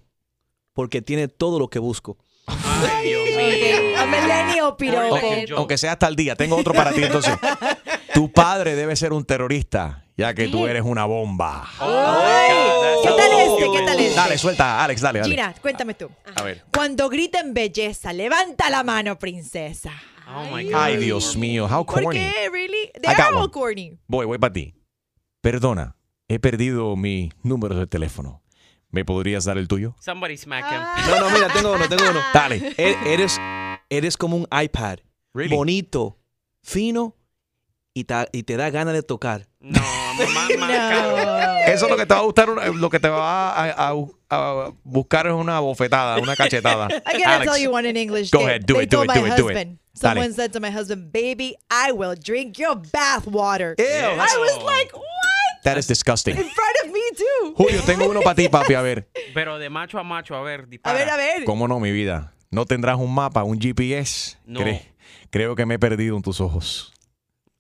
[0.73, 2.17] porque tiene todo lo que busco.
[2.47, 5.17] A millennial piropo.
[5.17, 7.35] Aunque, aunque sea hasta el día, tengo otro para ti entonces.
[8.15, 11.69] Tu padre debe ser un terrorista, ya que tú eres una bomba.
[11.79, 13.71] ¿Qué tal este?
[13.73, 14.15] ¿Qué tal este?
[14.15, 15.31] Dale, suelta, Alex, dale, dale.
[15.31, 16.09] Gina, cuéntame tú.
[16.37, 16.65] A ver.
[16.73, 19.93] Cuando griten belleza, levanta la mano, princesa.
[20.27, 22.19] Ay, Dios mío, how ¿Por corny.
[22.21, 22.49] qué?
[22.51, 22.91] Really?
[22.95, 23.51] I They got are all one.
[23.51, 23.99] corny.
[24.07, 24.75] Voy, voy para ti.
[25.43, 25.97] Perdona,
[26.29, 28.43] he perdido mi número de teléfono.
[28.91, 29.97] ¿Me podrías dar el tuyo?
[30.01, 30.81] Somebody smack him.
[31.11, 32.21] No, no, mira, tengo uno, tengo uno.
[32.33, 32.75] Dale.
[32.79, 33.39] E- Eres,
[33.91, 34.99] eres como un iPad.
[35.51, 36.17] Bonito,
[36.63, 37.17] fino
[37.95, 39.47] y, ta- y te da ganas de tocar.
[41.67, 43.95] Eso es lo que te va a gustar, lo que te va a, a-
[44.31, 46.89] a buscar es una bofetada, una cachetada.
[46.91, 48.31] I gotta Alex, tell you one in English.
[48.31, 49.55] Go They- ahead, do they it, do it, do my it, do it.
[49.55, 49.79] Dale.
[49.95, 54.57] Someone said to my husband, "Baby, I will drink your bath water." Ew, I was
[54.65, 56.37] like, "What?" That is disgusting.
[56.37, 57.55] In front of me too.
[57.57, 58.75] Julio, tengo uno para ti, papi.
[58.75, 59.09] A ver.
[59.33, 60.97] Pero de macho a macho, a ver, dispara.
[60.97, 61.45] A ver, a ver.
[61.45, 62.35] ¿Cómo no, mi vida?
[62.51, 64.37] ¿No tendrás un mapa, un GPS?
[64.47, 64.61] No.
[64.61, 64.83] Cre-
[65.31, 66.93] creo que me he perdido en tus ojos.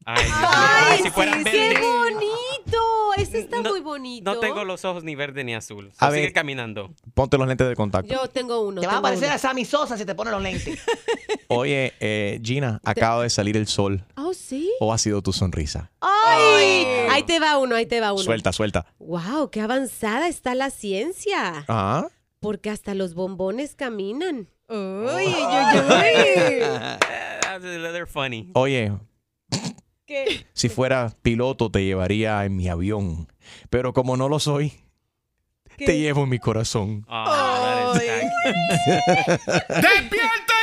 [0.06, 2.80] Ay, Dios mío, Ay, como si fueran sí, qué bonito.
[3.16, 4.34] Ese está muy bonito.
[4.34, 5.92] No tengo los ojos ni verde ni azul.
[5.98, 6.32] A So, sigue ver.
[6.32, 6.92] caminando.
[7.14, 8.12] Ponte los lentes de contacto.
[8.12, 8.80] Yo tengo uno.
[8.80, 9.34] Te va a tengo parecer uno.
[9.36, 10.80] a Sammy Sosa si te pones los lentes.
[11.48, 14.04] Oye, eh, Gina, acaba de salir el sol.
[14.16, 14.70] Oh, sí.
[14.80, 15.90] ¿O ha sido tu sonrisa?
[16.00, 18.22] Ay, ahí te va uno, ahí te va uno.
[18.22, 18.86] Suelta, suelta.
[18.98, 21.64] Wow, qué avanzada está la ciencia.
[21.68, 22.08] Ah.
[22.40, 24.48] Porque hasta los bombones caminan.
[24.68, 24.76] Uy,
[27.60, 28.50] They're funny.
[28.54, 28.92] Oye,
[30.06, 30.46] ¿Qué?
[30.52, 33.32] Si fuera piloto te llevaría en mi avión,
[33.70, 34.72] pero como no lo soy,
[35.78, 37.06] te llevo en mi corazón.
[37.08, 38.30] ¡Wake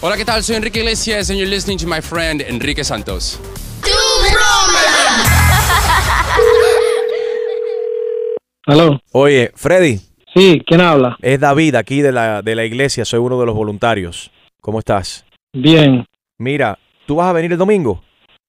[0.00, 0.44] Hola, ¿qué tal?
[0.44, 3.40] Soy Enrique Iglesias and you're listening to my friend Enrique Santos.
[8.66, 9.00] Aló.
[9.10, 9.98] Oye, Freddy.
[10.32, 11.16] Sí, ¿quién habla?
[11.20, 14.30] Es David, aquí de la, de la iglesia, soy uno de los voluntarios.
[14.60, 15.24] ¿Cómo estás?
[15.52, 16.04] Bien.
[16.38, 18.00] Mira, ¿tú vas a venir el domingo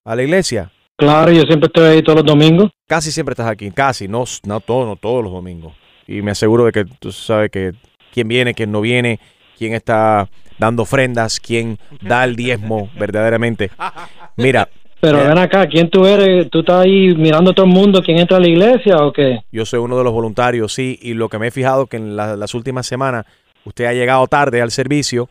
[0.05, 0.71] a la iglesia?
[0.97, 2.69] Claro, yo siempre estoy ahí todos los domingos.
[2.87, 5.73] Casi siempre estás aquí, casi, no, no, todo, no todos los domingos.
[6.05, 7.71] Y me aseguro de que tú sabes que
[8.13, 9.19] quién viene, quién no viene,
[9.59, 13.69] quién está dando ofrendas, quién da el diezmo verdaderamente.
[14.37, 14.67] Mira,
[15.01, 16.49] Pero eh, ven acá, ¿quién tú eres?
[16.49, 19.39] ¿Tú estás ahí mirando a todo el mundo quién entra a la iglesia o qué?
[19.51, 22.15] yo soy uno de los voluntarios, sí, y lo que me he fijado que en
[22.15, 23.25] la- las últimas semanas
[23.65, 25.29] usted ha llegado tarde al servicio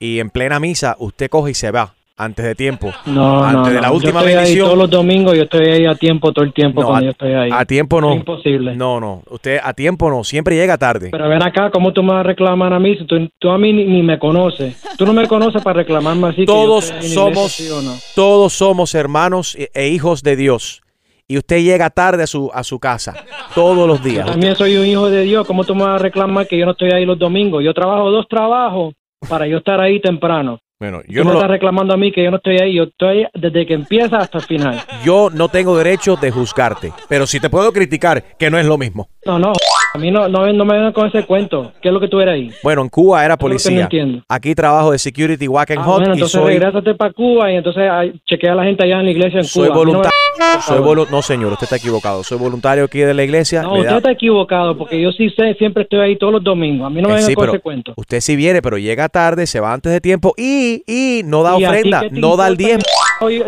[0.00, 1.94] y en plena misa usted coge y se va
[2.24, 2.90] antes de tiempo.
[3.06, 3.80] No, antes no, de no.
[3.80, 4.66] la yo última estoy ahí bendición.
[4.66, 7.10] todos los domingos, yo estoy ahí a tiempo todo el tiempo No, cuando a, yo
[7.10, 7.50] estoy ahí.
[7.52, 8.10] a tiempo no.
[8.12, 8.74] Es imposible.
[8.76, 9.22] No, no.
[9.30, 10.24] Usted a tiempo no.
[10.24, 11.08] Siempre llega tarde.
[11.10, 13.58] Pero ven acá, ¿cómo tú me vas a reclamar a mí si tú, tú a
[13.58, 14.82] mí ni, ni me conoces?
[14.96, 16.36] Tú no me conoces para reclamarme así.
[16.36, 17.92] que yo Todos estoy iglesia, somos, ¿sí o no?
[18.14, 20.82] todos somos hermanos e, e hijos de Dios.
[21.28, 23.14] Y usted llega tarde a su, a su casa
[23.54, 24.26] todos los Yo días.
[24.26, 25.46] también soy un hijo de Dios.
[25.46, 27.64] ¿Cómo tú me vas a reclamar que yo no estoy ahí los domingos?
[27.64, 28.92] Yo trabajo dos trabajos
[29.28, 30.58] para yo estar ahí temprano.
[30.82, 32.74] Bueno, Tú yo me no, lo- estás reclamando a mí que yo no estoy ahí.
[32.74, 34.80] Yo estoy desde que empieza hasta el final.
[35.04, 36.92] yo no tengo derecho de juzgarte.
[37.08, 39.08] Pero sí te puedo criticar que no es lo mismo.
[39.24, 39.52] No, no.
[39.94, 41.72] A mí no, no, no me vengan con ese cuento.
[41.82, 42.50] ¿Qué es lo que tú eres ahí?
[42.64, 43.82] Bueno, en Cuba era Es lo que no policía.
[43.82, 44.24] entiendo.
[44.28, 47.52] Aquí trabajo de security walk and Ah, hot bueno, y entonces soy, regrésate para Cuba
[47.52, 47.84] y entonces
[48.24, 49.74] chequea a la gente allá en la iglesia en soy Cuba.
[49.76, 50.62] No me- voluntario.
[50.66, 52.24] soy volu- no, señor, usted está equivocado.
[52.24, 53.60] Soy voluntario aquí de la iglesia.
[53.62, 56.42] No, Me usted da- está equivocado porque yo sí sé, siempre estoy ahí todos los
[56.42, 56.86] domingos.
[56.86, 57.92] A mí no me Eh, vengan sí, con ese cuento.
[57.98, 61.58] Usted sí viene, pero llega tarde, se va antes de tiempo y, y no da
[61.58, 62.84] ¿Y a ti ofrenda, no da el diezmo.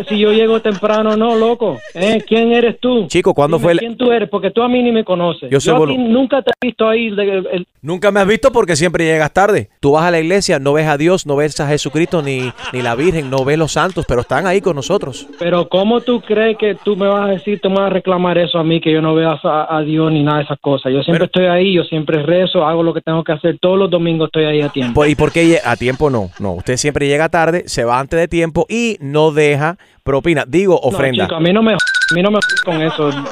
[0.07, 1.79] Si yo llego temprano no, loco.
[1.93, 2.23] ¿Eh?
[2.27, 3.07] ¿Quién eres tú?
[3.07, 4.29] Chico, ¿cuándo Dime fue el- ¿Quién tú eres?
[4.29, 5.49] Porque tú a mí ni me conoces.
[5.49, 7.09] Yo soy a ti nunca te he visto ahí.
[7.15, 9.69] de- el- Nunca me has visto porque siempre llegas tarde.
[9.79, 12.81] Tú vas a la iglesia, no ves a Dios, no ves a Jesucristo ni, ni
[12.81, 15.27] la Virgen, no ves los santos, pero están ahí con nosotros.
[15.39, 18.37] Pero ¿cómo tú crees que tú me vas a decir, tú me vas a reclamar
[18.37, 20.91] eso a mí, que yo no veo a, a Dios ni nada de esas cosas?
[20.91, 23.57] Yo siempre estoy ahí, yo siempre rezo, hago lo que tengo que hacer.
[23.59, 24.93] Todos los domingos estoy ahí a tiempo.
[24.95, 26.29] Pues, ¿Y por qué a tiempo no?
[26.39, 29.64] No, usted siempre llega tarde, se va antes de tiempo y no deja
[30.03, 31.25] propina, digo No, ofrenda.
[31.25, 31.77] chico, a mí no me, a
[32.15, 33.09] mí no me con eso.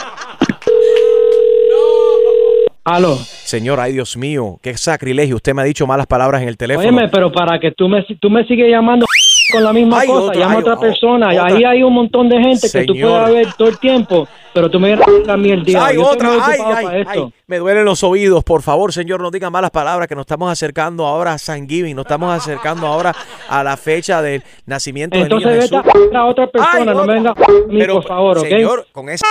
[2.85, 3.15] Aló.
[3.15, 5.37] Señor, ay Dios mío, qué sacrilegio.
[5.37, 6.85] Usted me ha dicho malas palabras en el teléfono.
[6.85, 9.05] Óyeme, pero para que tú me, tú me sigues llamando
[9.53, 11.27] con la misma Ay, cosa, llama ay, a otra persona.
[11.29, 11.45] otra.
[11.45, 13.23] Ahí hay un montón de gente que tú Señor.
[13.29, 15.85] puedes ver todo el tiempo, pero tú me a mí el día.
[15.85, 18.43] Ay, Yo otra, ay, ay, ay, me duelen los oídos.
[18.43, 21.95] Por favor, Señor, no diga malas palabras, que nos estamos acercando ahora a San Giving,
[21.95, 23.13] nos estamos acercando ahora
[23.49, 26.15] a la fecha del nacimiento del Entonces niño vete Jesús.
[26.15, 28.47] a otra persona, Ay, no me vengas a mí, Pero, por favor, ¿ok?
[28.47, 29.25] señor, con esa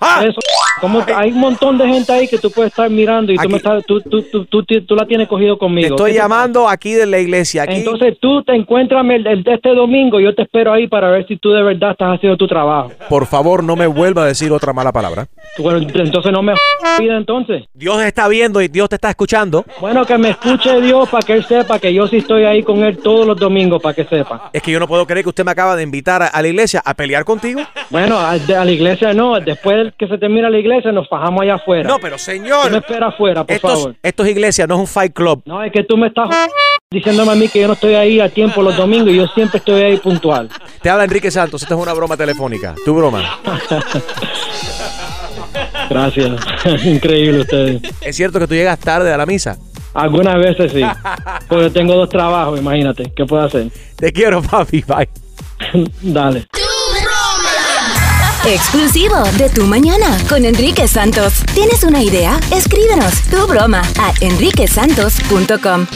[0.00, 0.24] ¡Ah!
[0.24, 0.38] Eso,
[0.80, 3.56] como hay un montón de gente ahí que tú puedes estar mirando y tú, me
[3.56, 5.88] estás, tú, tú, tú, tú, tú- tú la tienes cogido Te conmigo.
[5.96, 7.62] estoy ¿Qué te llamando aquí de la iglesia.
[7.62, 7.76] Aquí.
[7.76, 11.36] Entonces tú te encuentras el, el- este domingo, yo te espero ahí para ver si
[11.38, 12.92] tú de verdad estás haciendo tu trabajo.
[13.08, 15.26] Por favor, no me vuelva a decir otra mala palabra.
[15.58, 16.52] Bueno, entonces no me
[16.98, 17.68] vida entonces.
[17.74, 19.64] Dios está viendo y Dios te está escuchando.
[19.80, 22.82] Bueno, que me escuche Dios para que él sepa que yo sí estoy ahí con
[22.84, 24.50] él todos los domingos, para que sepa.
[24.52, 26.48] Es que yo no puedo creer que usted me acaba de invitar a, a la
[26.48, 27.60] iglesia a pelear contigo.
[27.90, 31.54] Bueno, a, a la iglesia no, después que se termina la iglesia nos fajamos allá
[31.54, 31.88] afuera.
[31.88, 32.66] No, pero señor.
[32.66, 33.94] Tú me espera afuera, por favor.
[34.02, 35.42] esto es iglesia, no es un fight club.
[35.44, 36.28] No, es que tú me estás
[36.90, 39.58] diciéndome a mí que yo no estoy ahí a tiempo los domingos y yo siempre
[39.58, 40.48] estoy ahí puntual.
[40.82, 42.74] Te habla Enrique Santos, esta es una broma telefónica.
[42.84, 43.38] Tu broma.
[45.88, 46.40] Gracias.
[46.84, 47.82] Increíble ustedes.
[48.00, 49.56] ¿Es cierto que tú llegas tarde a la misa?
[49.94, 50.82] Algunas veces sí.
[51.48, 53.10] Porque tengo dos trabajos, imagínate.
[53.16, 53.70] ¿Qué puedo hacer?
[53.96, 54.84] Te quiero, papi.
[54.86, 55.08] Bye.
[56.02, 56.46] Dale.
[58.44, 61.42] Exclusivo de Tu Mañana con Enrique Santos.
[61.54, 62.38] ¿Tienes una idea?
[62.52, 65.86] Escríbenos tu broma a enriquesantos.com.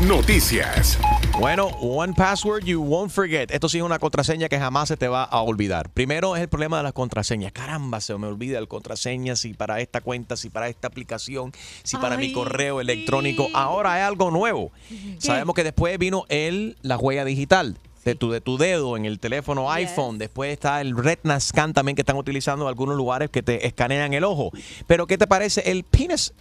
[0.00, 0.98] Noticias.
[1.38, 3.52] Bueno, one password you won't forget.
[3.52, 5.88] Esto sí es una contraseña que jamás se te va a olvidar.
[5.88, 7.52] Primero es el problema de las contraseñas.
[7.52, 11.52] Caramba, se me olvida el contraseña, si para esta cuenta, si para esta aplicación,
[11.84, 13.46] si para mi correo electrónico.
[13.54, 14.72] Ahora hay algo nuevo.
[15.18, 17.78] Sabemos que después vino el, la huella digital.
[18.04, 20.18] de tu, de tu dedo en el teléfono iPhone.
[20.18, 24.12] Después está el Retina Scan también que están utilizando en algunos lugares que te escanean
[24.12, 24.50] el ojo.
[24.88, 26.32] Pero ¿qué te parece el penis,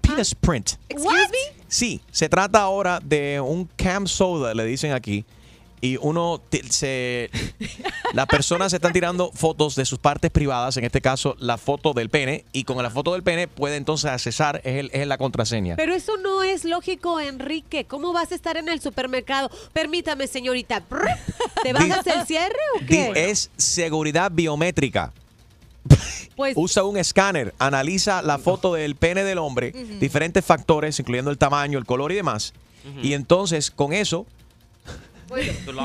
[0.00, 0.74] penis print?
[0.88, 1.63] Excuse me?
[1.74, 5.24] Sí, se trata ahora de un cam soda, le dicen aquí.
[5.80, 7.30] Y uno se.
[8.14, 11.92] Las personas se están tirando fotos de sus partes privadas, en este caso la foto
[11.92, 15.18] del pene, y con la foto del pene puede entonces accesar, es, el- es la
[15.18, 15.74] contraseña.
[15.74, 17.86] Pero eso no es lógico, Enrique.
[17.86, 19.50] ¿Cómo vas a estar en el supermercado?
[19.72, 20.80] Permítame, señorita.
[21.64, 23.12] ¿Te bajas el cierre o qué?
[23.30, 25.12] Es seguridad biométrica.
[26.36, 31.38] Pues Usa un escáner, analiza la foto del pene del hombre, diferentes factores, incluyendo el
[31.38, 32.52] tamaño, el color y demás.
[33.02, 34.26] Y entonces, con eso,
[35.28, 35.38] con,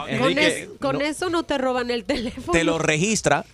[0.10, 2.52] Enrique, es- con no- eso no te roban el teléfono.
[2.52, 3.46] te lo registra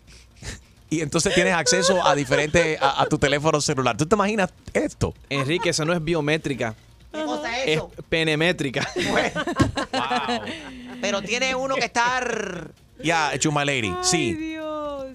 [0.90, 3.98] y entonces tienes acceso a diferentes, a, a tu teléfono celular.
[3.98, 5.14] ¿Tú te imaginas esto?
[5.30, 6.76] Enrique, esa no es biométrica.
[7.12, 7.92] ¿Qué cosa es Es eso?
[8.10, 8.90] penemétrica.
[11.02, 12.72] Pero tiene uno que estar...
[13.04, 14.58] Ya, Chuma Lady, sí.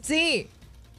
[0.03, 0.47] Sí.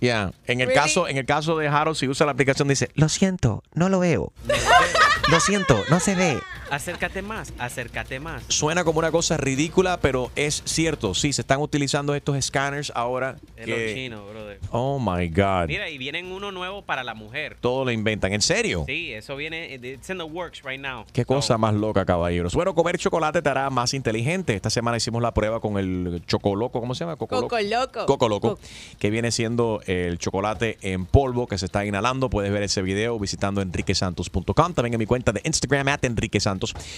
[0.01, 0.81] Ya, en el Really?
[0.81, 3.99] caso, en el caso de Harold, si usa la aplicación, dice, lo siento, no lo
[3.99, 4.33] veo.
[5.29, 6.39] lo siento, no se ve.
[6.71, 8.43] Acércate más, acércate más.
[8.47, 11.13] Suena como una cosa ridícula, pero es cierto.
[11.13, 13.35] Sí, se están utilizando estos scanners ahora.
[13.57, 14.59] Es que- lo chino, brother.
[14.71, 15.67] Oh my God.
[15.67, 17.57] Mira, y vienen uno nuevo para la mujer.
[17.59, 18.31] Todo lo inventan.
[18.31, 18.85] ¿En serio?
[18.87, 21.05] Sí, eso viene, it's in the works right now.
[21.11, 22.55] Qué cosa más loca, caballeros.
[22.55, 24.55] Bueno, comer chocolate te hará más inteligente.
[24.55, 27.17] Esta semana hicimos la prueba con el chocoloco, ¿cómo se llama?
[27.17, 28.05] Coco Coco Loco.
[28.05, 28.59] Coco Loco,
[28.97, 32.29] que viene siendo el chocolate en polvo que se está inhalando.
[32.29, 36.39] Puedes ver ese video visitando enriquesantos.com, también en mi cuenta de Instagram, at Enrique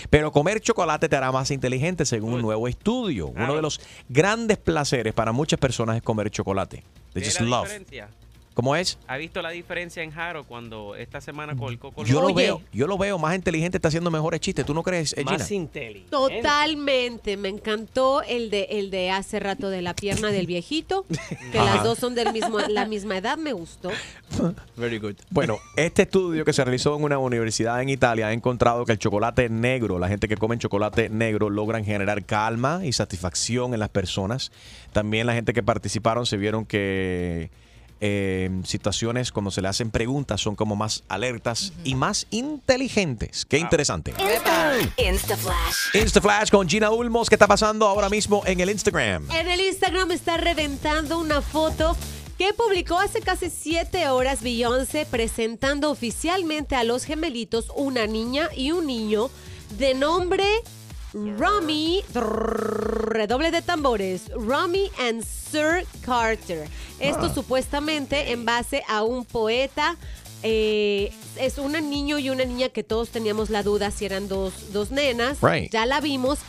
[0.10, 3.28] Pero comer chocolate te hará más inteligente según un nuevo estudio.
[3.28, 6.84] Uno de los grandes placeres para muchas personas es comer chocolate.
[7.14, 7.64] They ¿Ve just love.
[7.64, 8.10] diferencia?
[8.54, 9.00] ¿Cómo es?
[9.08, 12.62] ¿Ha visto la diferencia en Jaro cuando esta semana con el coco Yo lo veo,
[12.72, 14.66] yo lo veo más inteligente, está haciendo mejores chistes.
[14.66, 15.32] ¿Tú no crees, eh, Gina?
[15.32, 16.12] Más inteligente.
[16.12, 21.06] Totalmente, me encantó el de el de hace rato de la pierna del viejito,
[21.52, 21.76] que Ajá.
[21.76, 23.92] las dos son del mismo la misma edad, me gustó.
[24.78, 25.16] Very good.
[25.30, 29.00] Bueno, este estudio que se realizó en una universidad en Italia ha encontrado que el
[29.00, 33.90] chocolate negro, la gente que come chocolate negro logran generar calma y satisfacción en las
[33.90, 34.52] personas.
[34.92, 37.50] También la gente que participaron se vieron que
[38.06, 43.46] eh, situaciones cuando se le hacen preguntas son como más alertas y más inteligentes.
[43.46, 44.14] Qué interesante.
[44.98, 45.96] Instaflash.
[45.96, 47.30] Instaflash con Gina Ulmos.
[47.30, 49.32] ¿Qué está pasando ahora mismo en el Instagram?
[49.32, 51.96] En el Instagram está reventando una foto
[52.38, 58.72] que publicó hace casi siete horas Beyoncé presentando oficialmente a los gemelitos una niña y
[58.72, 59.30] un niño
[59.78, 60.44] de nombre
[61.14, 66.68] Rami, redoble de tambores, Rami and Sir Carter.
[67.00, 67.34] Esto Ah.
[67.34, 69.96] supuestamente en base a un poeta.
[70.46, 74.74] eh, es un niño y una niña que todos teníamos la duda si eran dos,
[74.74, 75.38] dos nenas.
[75.42, 75.72] Right.
[75.72, 76.40] Ya la vimos.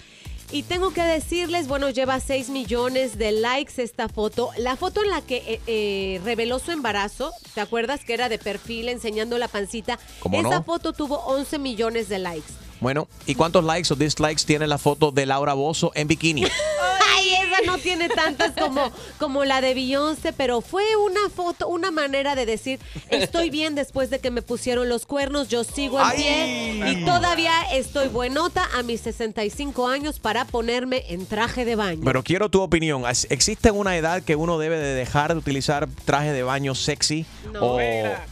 [0.50, 4.50] Y tengo que decirles, bueno, lleva 6 millones de likes esta foto.
[4.56, 8.38] La foto en la que eh, eh, reveló su embarazo, ¿te acuerdas que era de
[8.40, 9.96] perfil enseñando la pancita?
[10.18, 10.64] ¿Cómo Esa no?
[10.64, 12.52] foto tuvo 11 millones de likes.
[12.84, 16.44] Bueno, ¿y cuántos likes o dislikes tiene la foto de Laura Bozo en bikini?
[17.16, 21.90] Ay, esa no tiene tantas como, como la de Beyoncé, pero fue una foto, una
[21.90, 26.10] manera de decir, estoy bien después de que me pusieron los cuernos, yo sigo en
[26.16, 32.02] pie y todavía estoy buenota a mis 65 años para ponerme en traje de baño.
[32.04, 33.06] Pero quiero tu opinión.
[33.06, 37.24] ¿As- ¿Existe una edad que uno debe de dejar de utilizar traje de baño sexy?
[37.52, 37.60] No.
[37.76, 37.78] O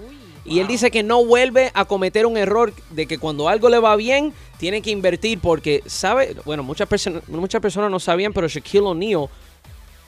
[0.46, 3.78] Y él dice que no vuelve a cometer un error de que cuando algo le
[3.78, 8.46] va bien, tiene que invertir porque sabe, bueno, muchas personas, muchas personas no sabían, pero
[8.46, 9.28] Shaquille O'Neal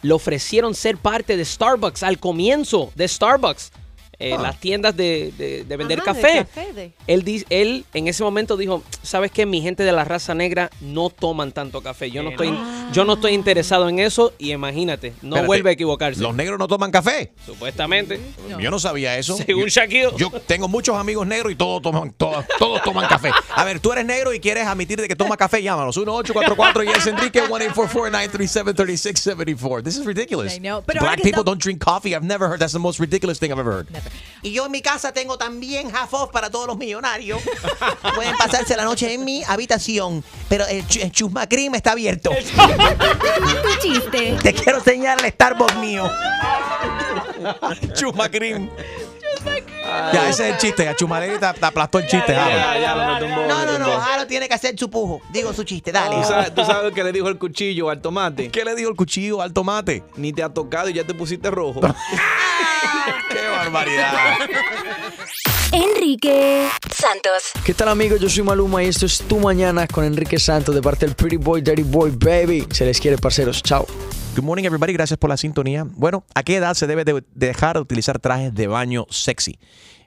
[0.07, 3.73] le ofrecieron ser parte de Starbucks al comienzo de Starbucks.
[4.19, 4.43] Eh, Ah.
[4.43, 6.39] las tiendas de, de- de vender Ajá, de café.
[6.39, 9.45] café, de- Él, di- él en ese momento dijo, ¿sabes qué?
[9.47, 12.11] Mi gente de la raza negra no toman tanto café.
[12.11, 12.57] Yo no estoy,
[12.93, 16.21] yo no estoy interesado en eso y imagínate, no Espérate, vuelve a equivocarse.
[16.21, 17.33] Los negros no toman café.
[17.45, 18.21] Supuestamente.
[18.59, 19.37] Yo no sabía eso.
[19.47, 20.11] Según Yo- Shaquille.
[20.17, 23.31] Yo tengo muchos amigos negros y todos toman, todos, todos toman café.
[23.55, 25.97] A ver, tú eres negro y quieres admitir de que toma café, llámanos.
[25.97, 29.83] 1844 y es Enrique 1-844-937-3674.
[29.83, 30.55] This is ridiculous.
[30.57, 32.15] I know, Black people don't drink coffee.
[32.15, 32.59] I've never heard.
[32.61, 33.87] That's the most ridiculous thing I've ever heard.
[34.43, 37.41] Y yo en mi casa tengo también half off para todos los millonarios.
[38.15, 42.31] Pueden pasarse la noche en mi habitación, pero el, ch- el Chusma Cream está abierto.
[43.63, 44.37] Tu chiste.
[44.43, 46.09] Te quiero enseñar el Starbucks mío.
[47.95, 48.71] Chusma Cream.
[50.13, 50.89] Ya, ese es el chiste.
[50.89, 52.35] A Chumaleri te, te aplastó el chiste.
[52.35, 53.49] Harold.
[53.49, 55.21] No, no, no, Jaro tiene que hacer su pujo.
[55.31, 56.17] Digo su chiste, dale.
[56.17, 58.51] ¿Tú sabes, tú sabes lo que le dijo el cuchillo al tomate?
[58.51, 60.03] ¿Qué le dijo el cuchillo al tomate?
[60.17, 61.81] Ni te ha tocado y ya te pusiste rojo.
[63.29, 64.39] ¡Qué barbaridad!
[65.73, 67.51] Enrique Santos.
[67.65, 68.21] ¿Qué tal amigos?
[68.21, 71.37] Yo soy Maluma y esto es Tu Mañana con Enrique Santos de parte del Pretty
[71.37, 72.67] Boy, Dirty Boy, Baby.
[72.71, 73.63] Se les quiere, parceros.
[73.63, 73.87] Chao.
[74.37, 74.93] Good morning, everybody.
[74.93, 75.85] Gracias por la sintonía.
[75.89, 79.59] Bueno, ¿a qué edad se debe de dejar de utilizar trajes de baño sexy?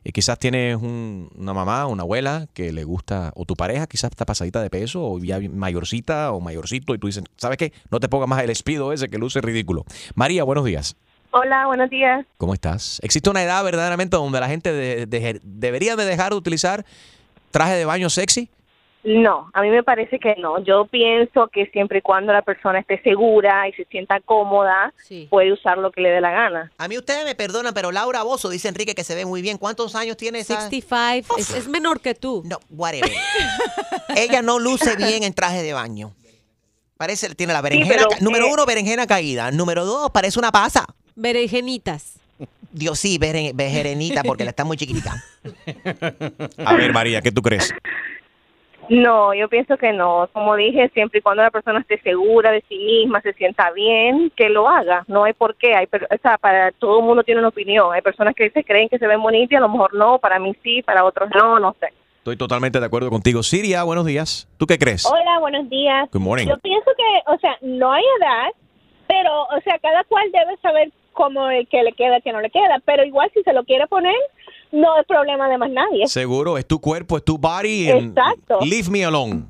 [0.04, 4.12] Eh, quizás tienes un- una mamá, una abuela que le gusta, o tu pareja quizás
[4.12, 7.74] está pasadita de peso, o ya mayorcita o mayorcito, y tú dices, ¿sabes qué?
[7.90, 9.84] No te pongas más el espido ese que luce ridículo.
[10.16, 10.96] María, buenos días.
[11.32, 12.26] Hola, buenos días.
[12.38, 13.00] ¿Cómo estás?
[13.04, 16.86] ¿Existe una edad verdaderamente donde la gente de- de- debería de dejar de utilizar
[17.52, 18.50] traje de baño sexy?
[19.04, 20.62] No, a mí me parece que no.
[20.64, 24.94] Yo pienso que siempre y cuando la persona esté segura y se sienta cómoda,
[25.30, 26.72] puede usar lo que le dé la gana.
[26.78, 29.58] A mí ustedes me perdonan, pero Laura Bozo dice Enrique que se ve muy bien.
[29.58, 30.56] ¿Cuántos años tiene esa?
[30.70, 31.38] 65.
[31.38, 32.44] Es, es menor que tú.
[32.46, 33.10] No, whatever.
[34.18, 36.12] Ella no luce bien en traje de baño.
[36.98, 37.96] Parece, tiene la berenjena.
[38.10, 39.52] pero, número eh, uno, berenjena caída.
[39.52, 40.86] Número dos, parece una pasa.
[41.16, 42.16] Berenjenitas.
[42.72, 45.24] Dios, sí, beren- berenjenita, porque la está muy chiquitica.
[46.66, 47.74] A ver, María, ¿qué tú crees?
[48.90, 50.28] No, yo pienso que no.
[50.34, 54.32] Como dije, siempre y cuando la persona esté segura de sí misma, se sienta bien,
[54.36, 55.04] que lo haga.
[55.08, 55.76] No hay por qué.
[55.76, 57.94] Hay, per- o sea, para todo el mundo tiene una opinión.
[57.94, 60.18] Hay personas que se creen que se ven bonitas y a lo mejor no.
[60.20, 61.88] Para mí sí, para otros no, no sé.
[62.18, 63.44] Estoy totalmente de acuerdo contigo.
[63.44, 64.48] Siria, buenos días.
[64.58, 65.06] ¿Tú qué crees?
[65.06, 66.10] Hola, buenos días.
[66.12, 66.48] Good morning.
[66.48, 68.48] Yo pienso que, o sea, no hay edad,
[69.08, 72.50] pero, o sea, cada cual debe saber cómo el que le queda, que no le
[72.50, 72.80] queda.
[72.86, 74.16] Pero igual si se lo quiere poner,
[74.72, 76.08] no es problema de más nadie.
[76.08, 77.90] Seguro, es tu cuerpo, es tu body.
[77.90, 78.60] and Exacto.
[78.62, 79.46] Leave me alone.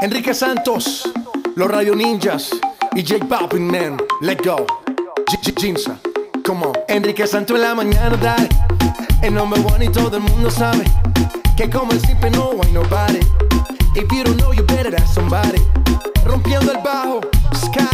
[0.00, 1.08] Enrique Santos,
[1.56, 2.50] los Radio Ninjas
[2.94, 4.64] y Jake Poppin, man, let go.
[5.56, 5.98] Ginza,
[6.44, 6.72] come on.
[6.88, 8.48] Enrique Santos en la mañana, dale.
[9.22, 10.84] El number one y todo el mundo sabe
[11.56, 13.18] que como el simple no hay nobody.
[13.96, 15.60] If you don't know, you better ask somebody.
[16.24, 17.20] Rompiendo el bajo,
[17.56, 17.88] Sky,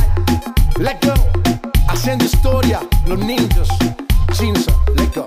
[0.78, 1.14] let go.
[1.88, 3.68] Haciendo historia, los ninjas.
[4.34, 5.24] Ginza, let go.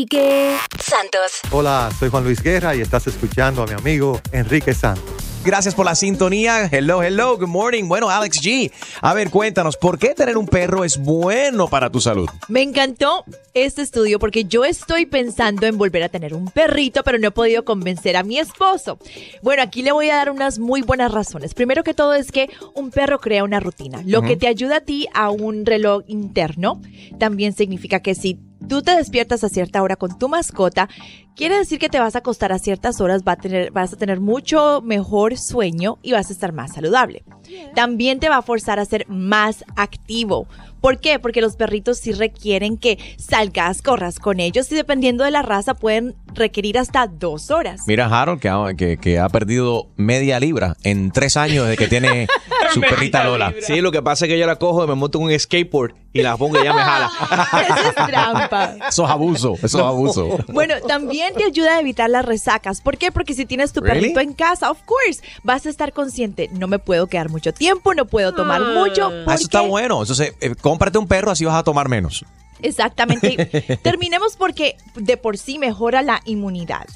[0.00, 1.42] Enrique Santos.
[1.50, 5.04] Hola, soy Juan Luis Guerra y estás escuchando a mi amigo Enrique Santos.
[5.44, 6.70] Gracias por la sintonía.
[6.72, 7.84] Hello, hello, good morning.
[7.86, 8.72] Bueno, Alex G,
[9.02, 12.30] a ver, cuéntanos, ¿por qué tener un perro es bueno para tu salud?
[12.48, 17.18] Me encantó este estudio porque yo estoy pensando en volver a tener un perrito, pero
[17.18, 18.98] no he podido convencer a mi esposo.
[19.42, 21.52] Bueno, aquí le voy a dar unas muy buenas razones.
[21.52, 24.80] Primero que todo es que un perro crea una rutina, lo que te ayuda a
[24.80, 26.80] ti a un reloj interno.
[27.18, 28.38] También significa que si
[28.68, 30.88] tú te despiertas a cierta hora con tu mascota,
[31.34, 33.96] quiere decir que te vas a acostar a ciertas horas, va a tener, vas a
[33.96, 37.24] tener mucho mejor sueño y vas a estar más saludable.
[37.74, 40.46] También te va a forzar a ser más activo.
[40.80, 41.18] ¿Por qué?
[41.18, 45.74] Porque los perritos sí requieren que salgas, corras con ellos y dependiendo de la raza
[45.74, 47.82] pueden requerir hasta dos horas.
[47.86, 51.88] Mira, Harold, que ha, que, que ha perdido media libra en tres años desde que
[51.88, 52.26] tiene
[52.74, 53.52] su perrita Lola.
[53.60, 55.94] Sí, lo que pasa es que yo la cojo y me monto en un skateboard
[56.12, 57.10] y la pongo y ella me jala.
[57.68, 58.74] Eso es trampa.
[58.88, 60.28] Eso es abuso, eso es abuso.
[60.48, 62.80] Bueno, también te ayuda a evitar las resacas.
[62.80, 63.12] ¿Por qué?
[63.12, 64.00] Porque si tienes tu Really?
[64.00, 66.48] perrito en casa, of course, vas a estar consciente.
[66.52, 69.10] No me puedo quedar mucho tiempo, no puedo tomar mucho.
[69.26, 70.00] Ah, eso está bueno.
[70.00, 72.24] Entonces, eh, cómprate un perro, así vas a tomar menos.
[72.62, 73.78] Exactamente.
[73.82, 76.86] Terminemos porque de por sí mejora la inmunidad.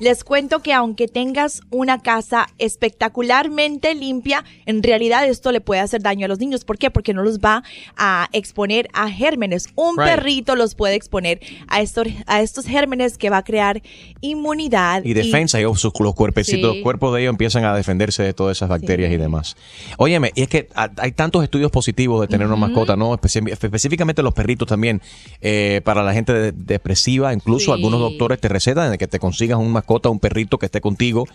[0.00, 6.02] Les cuento que aunque tengas una casa espectacularmente limpia, en realidad esto le puede hacer
[6.02, 6.64] daño a los niños.
[6.64, 6.90] ¿Por qué?
[6.90, 7.62] Porque no los va
[7.96, 9.68] a exponer a gérmenes.
[9.74, 10.06] Un Right.
[10.10, 13.82] perrito los puede exponer a estos, a estos gérmenes que va a crear
[14.20, 15.04] inmunidad.
[15.04, 16.76] Y defensa, ellos, sus- los cuerpecitos, Sí.
[16.76, 19.56] los cuerpos de ellos empiezan a defenderse de todas esas bacterias y demás.
[19.96, 23.14] Óyeme, y es que ha- hay tantos estudios positivos de tener una mascota, ¿no?
[23.14, 25.00] Específicamente los perritos también,
[25.40, 27.72] eh, para la gente de- depresiva, incluso Sí.
[27.72, 31.26] algunos doctores te recetan de que te consigas un mascota, un perrito que esté contigo,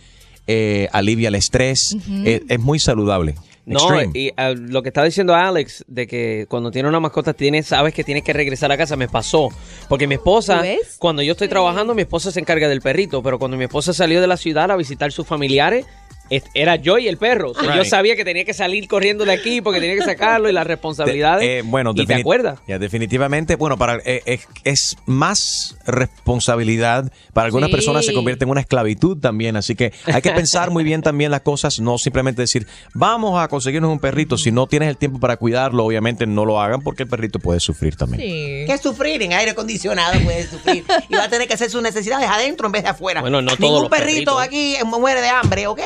[0.48, 1.96] eh, alivia el estrés,
[2.26, 3.36] eh, es muy saludable.
[3.66, 4.12] No, Extreme.
[4.14, 7.94] y ah, lo que estaba diciendo Alex, de que cuando tiene una mascota, tienes, sabes
[7.94, 9.48] que tienes que regresar a casa, me pasó.
[9.88, 10.62] Porque mi esposa,
[11.00, 14.20] cuando yo estoy trabajando, mi esposa se encarga del perrito, pero cuando mi esposa salió
[14.20, 16.23] de la ciudad a visitar sus familiares, es-
[16.54, 17.52] era yo y el perro.
[17.52, 20.50] O sea, Yo sabía que tenía que salir corriendo de aquí porque tenía que sacarlo
[20.50, 21.48] y las responsabilidades.
[21.48, 22.60] Eh, bueno, ¿Y te acuerdas?
[22.68, 27.12] Ya, definitivamente, bueno, para eh, es, es más responsabilidad.
[27.34, 27.76] Para algunas Sí.
[27.76, 29.56] personas se convierte en una esclavitud también.
[29.56, 33.48] Así que hay que pensar muy bien también las cosas, no simplemente decir, vamos a
[33.48, 34.38] conseguirnos un perrito.
[34.38, 37.60] Si no tienes el tiempo para cuidarlo, obviamente no lo hagan porque el perrito puede
[37.60, 38.22] sufrir también.
[38.68, 39.22] ¿Qué sufrir?
[39.22, 40.84] En aire acondicionado puede sufrir.
[41.10, 43.22] Y va a tener que hacer sus necesidades adentro en vez de afuera.
[43.22, 44.42] Bueno, no todos Ningún los perrito perritos.
[44.42, 45.80] aquí muere de hambre, ¿ok?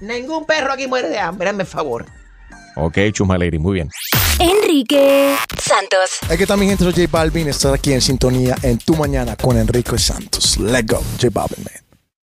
[0.00, 2.06] Ningún perro aquí muere de hambre, hazme el favor.
[2.76, 3.90] Ok, Chuma Lady, muy bien.
[4.38, 6.18] Enrique Santos.
[6.28, 9.58] Hay que también gente, soy J Balvin, estar aquí en sintonía en Tu Mañana con
[9.58, 10.56] Enrique Santos.
[10.58, 11.89] Let's go, J Balvin, man.